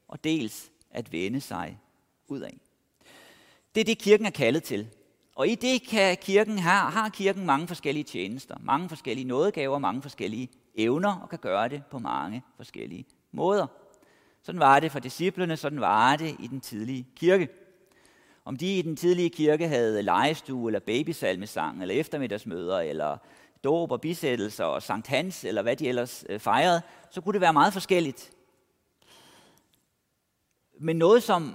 og 0.09 0.25
dels 0.25 0.71
at 0.91 1.13
vende 1.13 1.41
sig 1.41 1.81
ud 2.29 2.41
af. 2.41 2.59
Det 3.75 3.81
er 3.81 3.85
det, 3.85 3.99
kirken 3.99 4.27
er 4.27 4.31
kaldet 4.31 4.63
til. 4.63 4.91
Og 5.35 5.49
i 5.49 5.55
det 5.55 5.89
kan 5.89 6.17
kirken 6.17 6.59
har, 6.59 6.91
har 6.91 7.09
kirken 7.09 7.47
mange 7.47 7.67
forskellige 7.67 8.05
tjenester, 8.05 8.57
mange 8.61 8.89
forskellige 8.89 9.29
nådegaver, 9.29 9.79
mange 9.79 10.03
forskellige 10.03 10.49
evner, 10.75 11.17
og 11.17 11.29
kan 11.29 11.39
gøre 11.39 11.69
det 11.69 11.83
på 11.91 11.99
mange 11.99 12.43
forskellige 12.57 13.05
måder. 13.33 13.67
Sådan 14.43 14.61
var 14.61 14.81
det 14.81 14.93
for 14.93 14.99
disciplene, 14.99 15.57
sådan 15.57 15.81
var 15.81 16.17
det 16.17 16.37
i 16.39 16.47
den 16.47 16.61
tidlige 16.61 17.07
kirke. 17.17 17.49
Om 18.45 18.57
de 18.57 18.79
i 18.79 18.83
den 18.83 18.97
tidlige 18.97 19.31
kirke 19.31 19.69
havde 19.69 20.03
legestue, 20.03 20.69
eller 20.69 20.81
babysalmesang, 20.81 21.83
eller 21.83 21.95
eftermiddagsmøder, 21.95 22.81
eller 22.81 23.17
dåb 23.65 23.91
og 23.91 24.01
bisættelser, 24.01 24.65
og 24.65 24.83
Sankt 24.83 25.07
Hans, 25.07 25.45
eller 25.45 25.63
hvad 25.63 25.77
de 25.77 25.89
ellers 25.89 26.25
øh, 26.29 26.41
fejrede, 26.41 26.83
så 27.11 27.21
kunne 27.21 27.33
det 27.33 27.41
være 27.41 27.53
meget 27.53 27.73
forskelligt. 27.73 28.31
Men 30.81 30.97
noget, 30.97 31.23
som 31.23 31.55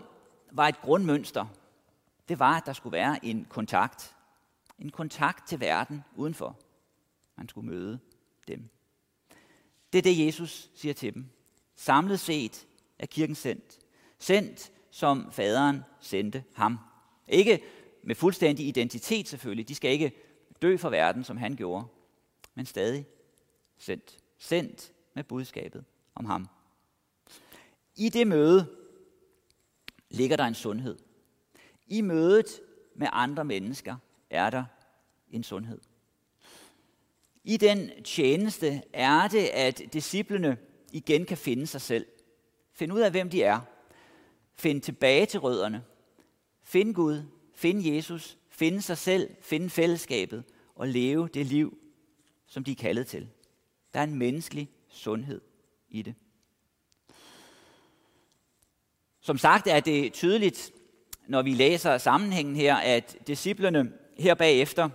var 0.51 0.67
et 0.67 0.81
grundmønster, 0.81 1.45
det 2.29 2.39
var, 2.39 2.57
at 2.57 2.65
der 2.65 2.73
skulle 2.73 2.93
være 2.93 3.25
en 3.25 3.45
kontakt. 3.49 4.15
En 4.79 4.89
kontakt 4.89 5.47
til 5.47 5.59
verden 5.59 6.03
udenfor. 6.15 6.59
Man 7.35 7.49
skulle 7.49 7.69
møde 7.69 7.99
dem. 8.47 8.69
Det 9.93 9.97
er 9.97 10.01
det, 10.01 10.25
Jesus 10.25 10.69
siger 10.75 10.93
til 10.93 11.13
dem. 11.13 11.25
Samlet 11.75 12.19
set 12.19 12.67
er 12.99 13.05
kirken 13.05 13.35
sendt. 13.35 13.79
Sendt, 14.19 14.71
som 14.91 15.31
faderen 15.31 15.81
sendte 15.99 16.43
ham. 16.53 16.79
Ikke 17.27 17.63
med 18.03 18.15
fuldstændig 18.15 18.67
identitet 18.67 19.27
selvfølgelig. 19.27 19.67
De 19.67 19.75
skal 19.75 19.91
ikke 19.91 20.11
dø 20.61 20.77
for 20.77 20.89
verden, 20.89 21.23
som 21.23 21.37
han 21.37 21.55
gjorde. 21.55 21.85
Men 22.55 22.65
stadig 22.65 23.05
sendt. 23.77 24.17
Sendt 24.37 24.91
med 25.13 25.23
budskabet 25.23 25.85
om 26.15 26.25
ham. 26.25 26.47
I 27.95 28.09
det 28.09 28.27
møde 28.27 28.75
ligger 30.09 30.37
der 30.37 30.45
en 30.45 30.55
sundhed. 30.55 30.97
I 31.89 32.01
mødet 32.01 32.61
med 32.95 33.07
andre 33.11 33.45
mennesker 33.45 33.95
er 34.29 34.49
der 34.49 34.63
en 35.31 35.43
sundhed. 35.43 35.79
I 37.43 37.57
den 37.57 38.03
tjeneste 38.03 38.81
er 38.93 39.27
det, 39.27 39.45
at 39.47 39.81
disciplene 39.93 40.57
igen 40.91 41.25
kan 41.25 41.37
finde 41.37 41.67
sig 41.67 41.81
selv. 41.81 42.05
Finde 42.73 42.95
ud 42.95 42.99
af, 42.99 43.11
hvem 43.11 43.29
de 43.29 43.43
er. 43.43 43.59
Finde 44.55 44.81
tilbage 44.81 45.25
til 45.25 45.39
rødderne. 45.39 45.83
Finde 46.63 46.93
Gud. 46.93 47.23
Finde 47.53 47.95
Jesus. 47.95 48.37
Finde 48.49 48.81
sig 48.81 48.97
selv. 48.97 49.35
Finde 49.41 49.69
fællesskabet. 49.69 50.43
Og 50.75 50.87
leve 50.87 51.29
det 51.33 51.45
liv, 51.45 51.77
som 52.47 52.63
de 52.63 52.71
er 52.71 52.75
kaldet 52.75 53.07
til. 53.07 53.29
Der 53.93 53.99
er 53.99 54.03
en 54.03 54.15
menneskelig 54.15 54.69
sundhed 54.89 55.41
i 55.89 56.01
det. 56.01 56.15
Som 59.19 59.37
sagt 59.37 59.67
er 59.67 59.79
det 59.79 60.13
tydeligt, 60.13 60.71
når 61.29 61.41
vi 61.41 61.53
læser 61.53 61.97
sammenhængen 61.97 62.55
her, 62.55 62.75
at 62.75 63.17
disciplerne 63.27 63.91
her 64.17 64.33
bagefter 64.33 64.89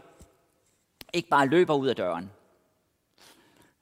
ikke 1.12 1.28
bare 1.28 1.46
løber 1.46 1.74
ud 1.74 1.88
af 1.88 1.96
døren. 1.96 2.30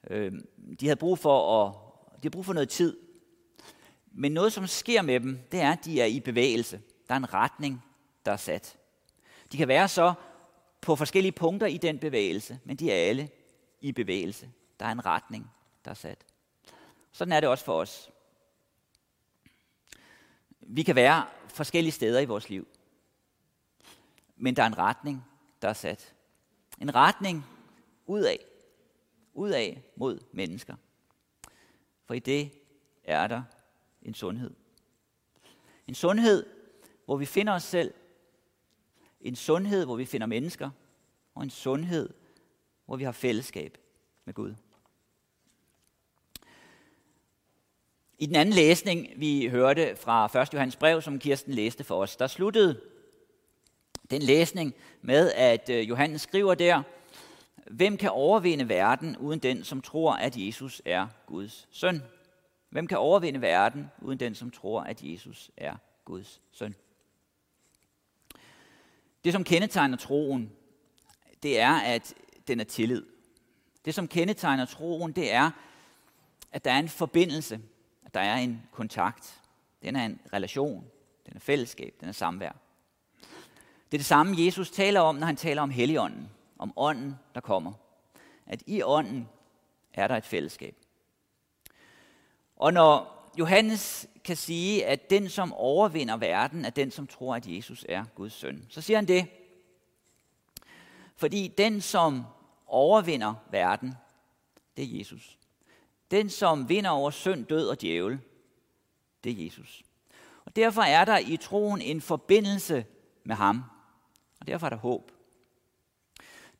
Øhm, 0.09 0.47
de 0.79 0.85
havde 0.85 0.95
brug 0.95 1.19
for, 1.19 1.65
at, 1.65 1.73
de 2.15 2.19
havde 2.21 2.31
brug 2.31 2.45
for 2.45 2.53
noget 2.53 2.69
tid. 2.69 2.97
Men 4.11 4.31
noget, 4.31 4.53
som 4.53 4.67
sker 4.67 5.01
med 5.01 5.19
dem, 5.19 5.39
det 5.51 5.59
er, 5.59 5.71
at 5.71 5.85
de 5.85 6.01
er 6.01 6.05
i 6.05 6.19
bevægelse. 6.19 6.81
Der 7.07 7.13
er 7.13 7.17
en 7.17 7.33
retning, 7.33 7.83
der 8.25 8.31
er 8.31 8.37
sat. 8.37 8.77
De 9.51 9.57
kan 9.57 9.67
være 9.67 9.87
så 9.87 10.13
på 10.81 10.95
forskellige 10.95 11.31
punkter 11.31 11.67
i 11.67 11.77
den 11.77 11.99
bevægelse, 11.99 12.59
men 12.63 12.75
de 12.75 12.91
er 12.91 13.09
alle 13.09 13.29
i 13.81 13.91
bevægelse. 13.91 14.49
Der 14.79 14.85
er 14.85 14.91
en 14.91 15.05
retning, 15.05 15.51
der 15.85 15.91
er 15.91 15.95
sat. 15.95 16.25
Sådan 17.11 17.31
er 17.31 17.39
det 17.39 17.49
også 17.49 17.65
for 17.65 17.79
os. 17.79 18.09
Vi 20.67 20.83
kan 20.83 20.95
være 20.95 21.27
forskellige 21.47 21.91
steder 21.91 22.19
i 22.19 22.25
vores 22.25 22.49
liv. 22.49 22.67
Men 24.35 24.55
der 24.55 24.63
er 24.63 24.67
en 24.67 24.77
retning, 24.77 25.25
der 25.61 25.69
er 25.69 25.73
sat. 25.73 26.13
En 26.81 26.95
retning 26.95 27.45
udad. 28.05 28.37
Udad 29.33 29.75
mod 29.95 30.19
mennesker. 30.31 30.75
For 32.05 32.13
i 32.13 32.19
det 32.19 32.51
er 33.03 33.27
der 33.27 33.43
en 34.01 34.13
sundhed. 34.13 34.53
En 35.87 35.95
sundhed, 35.95 36.45
hvor 37.05 37.17
vi 37.17 37.25
finder 37.25 37.53
os 37.53 37.63
selv. 37.63 37.93
En 39.21 39.35
sundhed, 39.35 39.85
hvor 39.85 39.95
vi 39.95 40.05
finder 40.05 40.27
mennesker. 40.27 40.69
Og 41.35 41.43
en 41.43 41.49
sundhed, 41.49 42.09
hvor 42.85 42.95
vi 42.95 43.03
har 43.03 43.11
fællesskab 43.11 43.77
med 44.25 44.33
Gud. 44.33 44.55
I 48.23 48.25
den 48.25 48.35
anden 48.35 48.55
læsning, 48.55 49.07
vi 49.15 49.47
hørte 49.47 49.95
fra 49.95 50.41
1. 50.41 50.53
Johannes 50.53 50.75
brev, 50.75 51.01
som 51.01 51.19
Kirsten 51.19 51.53
læste 51.53 51.83
for 51.83 52.01
os, 52.01 52.15
der 52.15 52.27
sluttede 52.27 52.81
den 54.11 54.21
læsning 54.21 54.73
med, 55.01 55.31
at 55.31 55.69
øh, 55.69 55.89
Johannes 55.89 56.21
skriver 56.21 56.55
der, 56.55 56.83
Hvem 57.71 57.97
kan 57.97 58.09
overvinde 58.11 58.69
verden 58.69 59.17
uden 59.17 59.39
den, 59.39 59.63
som 59.63 59.81
tror, 59.81 60.13
at 60.13 60.37
Jesus 60.37 60.81
er 60.85 61.07
Guds 61.25 61.67
søn? 61.71 62.01
Hvem 62.69 62.87
kan 62.87 62.97
overvinde 62.97 63.41
verden 63.41 63.91
uden 64.01 64.19
den, 64.19 64.35
som 64.35 64.51
tror, 64.51 64.81
at 64.81 65.03
Jesus 65.03 65.51
er 65.57 65.75
Guds 66.05 66.41
søn? 66.51 66.75
Det, 69.23 69.33
som 69.33 69.43
kendetegner 69.43 69.97
troen, 69.97 70.51
det 71.43 71.59
er, 71.59 71.73
at 71.73 72.13
den 72.47 72.59
er 72.59 72.63
tillid. 72.63 73.05
Det, 73.85 73.95
som 73.95 74.07
kendetegner 74.07 74.65
troen, 74.65 75.11
det 75.11 75.31
er, 75.31 75.51
at 76.51 76.65
der 76.65 76.71
er 76.71 76.79
en 76.79 76.89
forbindelse, 76.89 77.59
at 78.13 78.15
der 78.15 78.21
er 78.21 78.35
en 78.35 78.61
kontakt. 78.71 79.41
Den 79.81 79.95
er 79.95 80.05
en 80.05 80.19
relation, 80.33 80.85
den 81.25 81.35
er 81.35 81.39
fællesskab, 81.39 81.93
den 81.99 82.09
er 82.09 82.13
samvær. 82.13 82.51
Det 83.91 83.97
er 83.97 83.97
det 83.97 84.05
samme, 84.05 84.35
Jesus 84.37 84.71
taler 84.71 84.99
om, 84.99 85.15
når 85.15 85.25
han 85.25 85.35
taler 85.35 85.61
om 85.61 85.69
Helligånden, 85.69 86.29
om 86.59 86.73
ånden, 86.75 87.15
der 87.35 87.41
kommer. 87.41 87.73
At 88.45 88.63
i 88.67 88.83
ånden 88.83 89.29
er 89.93 90.07
der 90.07 90.15
et 90.15 90.25
fællesskab. 90.25 90.75
Og 92.55 92.73
når 92.73 93.29
Johannes 93.39 94.07
kan 94.23 94.37
sige, 94.37 94.85
at 94.85 95.09
den, 95.09 95.29
som 95.29 95.53
overvinder 95.53 96.17
verden, 96.17 96.65
er 96.65 96.69
den, 96.69 96.91
som 96.91 97.07
tror, 97.07 97.35
at 97.35 97.47
Jesus 97.47 97.85
er 97.89 98.05
Guds 98.15 98.33
søn, 98.33 98.65
så 98.69 98.81
siger 98.81 98.97
han 98.97 99.07
det, 99.07 99.27
fordi 101.15 101.47
den, 101.47 101.81
som 101.81 102.23
overvinder 102.67 103.33
verden, 103.51 103.93
det 104.77 104.83
er 104.83 104.97
Jesus. 104.97 105.37
Den, 106.13 106.29
som 106.29 106.69
vinder 106.69 106.89
over 106.89 107.11
synd, 107.11 107.45
død 107.45 107.67
og 107.67 107.81
djævel, 107.81 108.19
det 109.23 109.31
er 109.31 109.43
Jesus. 109.43 109.83
Og 110.45 110.55
derfor 110.55 110.81
er 110.81 111.05
der 111.05 111.17
i 111.17 111.37
troen 111.37 111.81
en 111.81 112.01
forbindelse 112.01 112.85
med 113.23 113.35
ham. 113.35 113.63
Og 114.39 114.47
derfor 114.47 114.65
er 114.65 114.69
der 114.69 114.77
håb. 114.77 115.11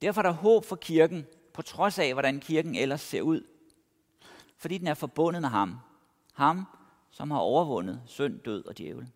Derfor 0.02 0.22
er 0.22 0.24
der 0.24 0.32
håb 0.32 0.66
for 0.66 0.76
kirken, 0.76 1.26
på 1.54 1.62
trods 1.62 2.00
af, 2.00 2.14
hvordan 2.14 2.40
kirken 2.40 2.76
ellers 2.76 3.02
ser 3.02 3.22
ud. 3.22 3.42
Fordi 4.58 4.78
den 4.78 4.88
er 4.88 4.94
forbundet 4.94 5.42
med 5.42 5.50
ham. 5.50 5.78
Ham, 6.34 6.66
som 7.12 7.32
har 7.32 7.40
overvundet 7.40 8.02
synd, 8.06 8.40
død 8.40 8.66
og 8.66 8.78
djævel. 8.78 9.12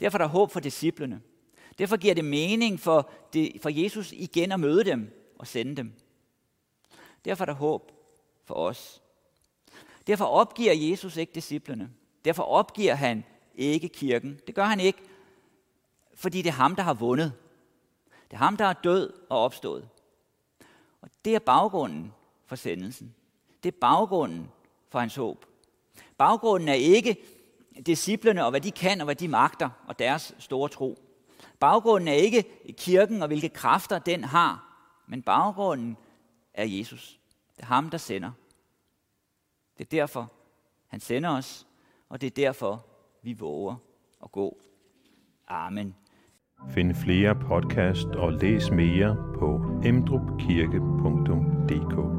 Derfor 0.00 0.18
er 0.18 0.22
der 0.22 0.28
håb 0.28 0.50
for 0.50 0.60
disciplene. 0.60 1.22
Derfor 1.78 1.96
giver 1.96 2.14
det 2.14 2.24
mening 2.24 2.80
for, 2.80 3.10
det, 3.32 3.52
for 3.62 3.68
Jesus 3.68 4.12
igen 4.12 4.52
at 4.52 4.60
møde 4.60 4.84
dem 4.84 5.32
og 5.38 5.46
sende 5.46 5.76
dem. 5.76 5.92
Derfor 7.24 7.44
er 7.44 7.46
der 7.46 7.52
håb 7.52 7.92
for 8.44 8.54
os. 8.54 9.01
Derfor 10.06 10.24
opgiver 10.24 10.72
Jesus 10.72 11.16
ikke 11.16 11.32
disciplene. 11.34 11.90
Derfor 12.24 12.42
opgiver 12.42 12.94
han 12.94 13.24
ikke 13.54 13.88
kirken. 13.88 14.40
Det 14.46 14.54
gør 14.54 14.64
han 14.64 14.80
ikke, 14.80 14.98
fordi 16.14 16.42
det 16.42 16.48
er 16.48 16.54
ham, 16.54 16.76
der 16.76 16.82
har 16.82 16.94
vundet. 16.94 17.32
Det 18.30 18.36
er 18.36 18.38
ham, 18.38 18.56
der 18.56 18.64
er 18.64 18.72
død 18.72 19.12
og 19.30 19.38
opstået. 19.38 19.88
Og 21.02 21.08
det 21.24 21.34
er 21.34 21.38
baggrunden 21.38 22.12
for 22.46 22.56
sendelsen. 22.56 23.14
Det 23.62 23.74
er 23.74 23.78
baggrunden 23.80 24.50
for 24.88 24.98
hans 24.98 25.16
håb. 25.16 25.46
Baggrunden 26.18 26.68
er 26.68 26.74
ikke 26.74 27.16
disciplene 27.86 28.44
og 28.44 28.50
hvad 28.50 28.60
de 28.60 28.70
kan 28.70 29.00
og 29.00 29.04
hvad 29.04 29.14
de 29.14 29.28
magter 29.28 29.70
og 29.86 29.98
deres 29.98 30.34
store 30.38 30.68
tro. 30.68 30.98
Baggrunden 31.60 32.08
er 32.08 32.12
ikke 32.12 32.72
kirken 32.72 33.22
og 33.22 33.26
hvilke 33.26 33.48
kræfter 33.48 33.98
den 33.98 34.24
har, 34.24 34.78
men 35.06 35.22
baggrunden 35.22 35.96
er 36.54 36.64
Jesus. 36.64 37.18
Det 37.56 37.62
er 37.62 37.66
ham, 37.66 37.90
der 37.90 37.98
sender. 37.98 38.30
Det 39.82 39.92
er 39.92 40.00
derfor, 40.00 40.32
han 40.86 41.00
sender 41.00 41.30
os, 41.30 41.66
og 42.08 42.20
det 42.20 42.26
er 42.26 42.30
derfor, 42.30 42.86
vi 43.22 43.32
våger 43.32 43.74
at 44.24 44.32
gå. 44.32 44.58
Amen. 45.48 45.94
Find 46.70 46.94
flere 46.94 47.34
podcast 47.34 48.06
og 48.06 48.32
læs 48.32 48.70
mere 48.70 49.16
på 49.38 49.60
emdrupkirke.dk 49.84 52.11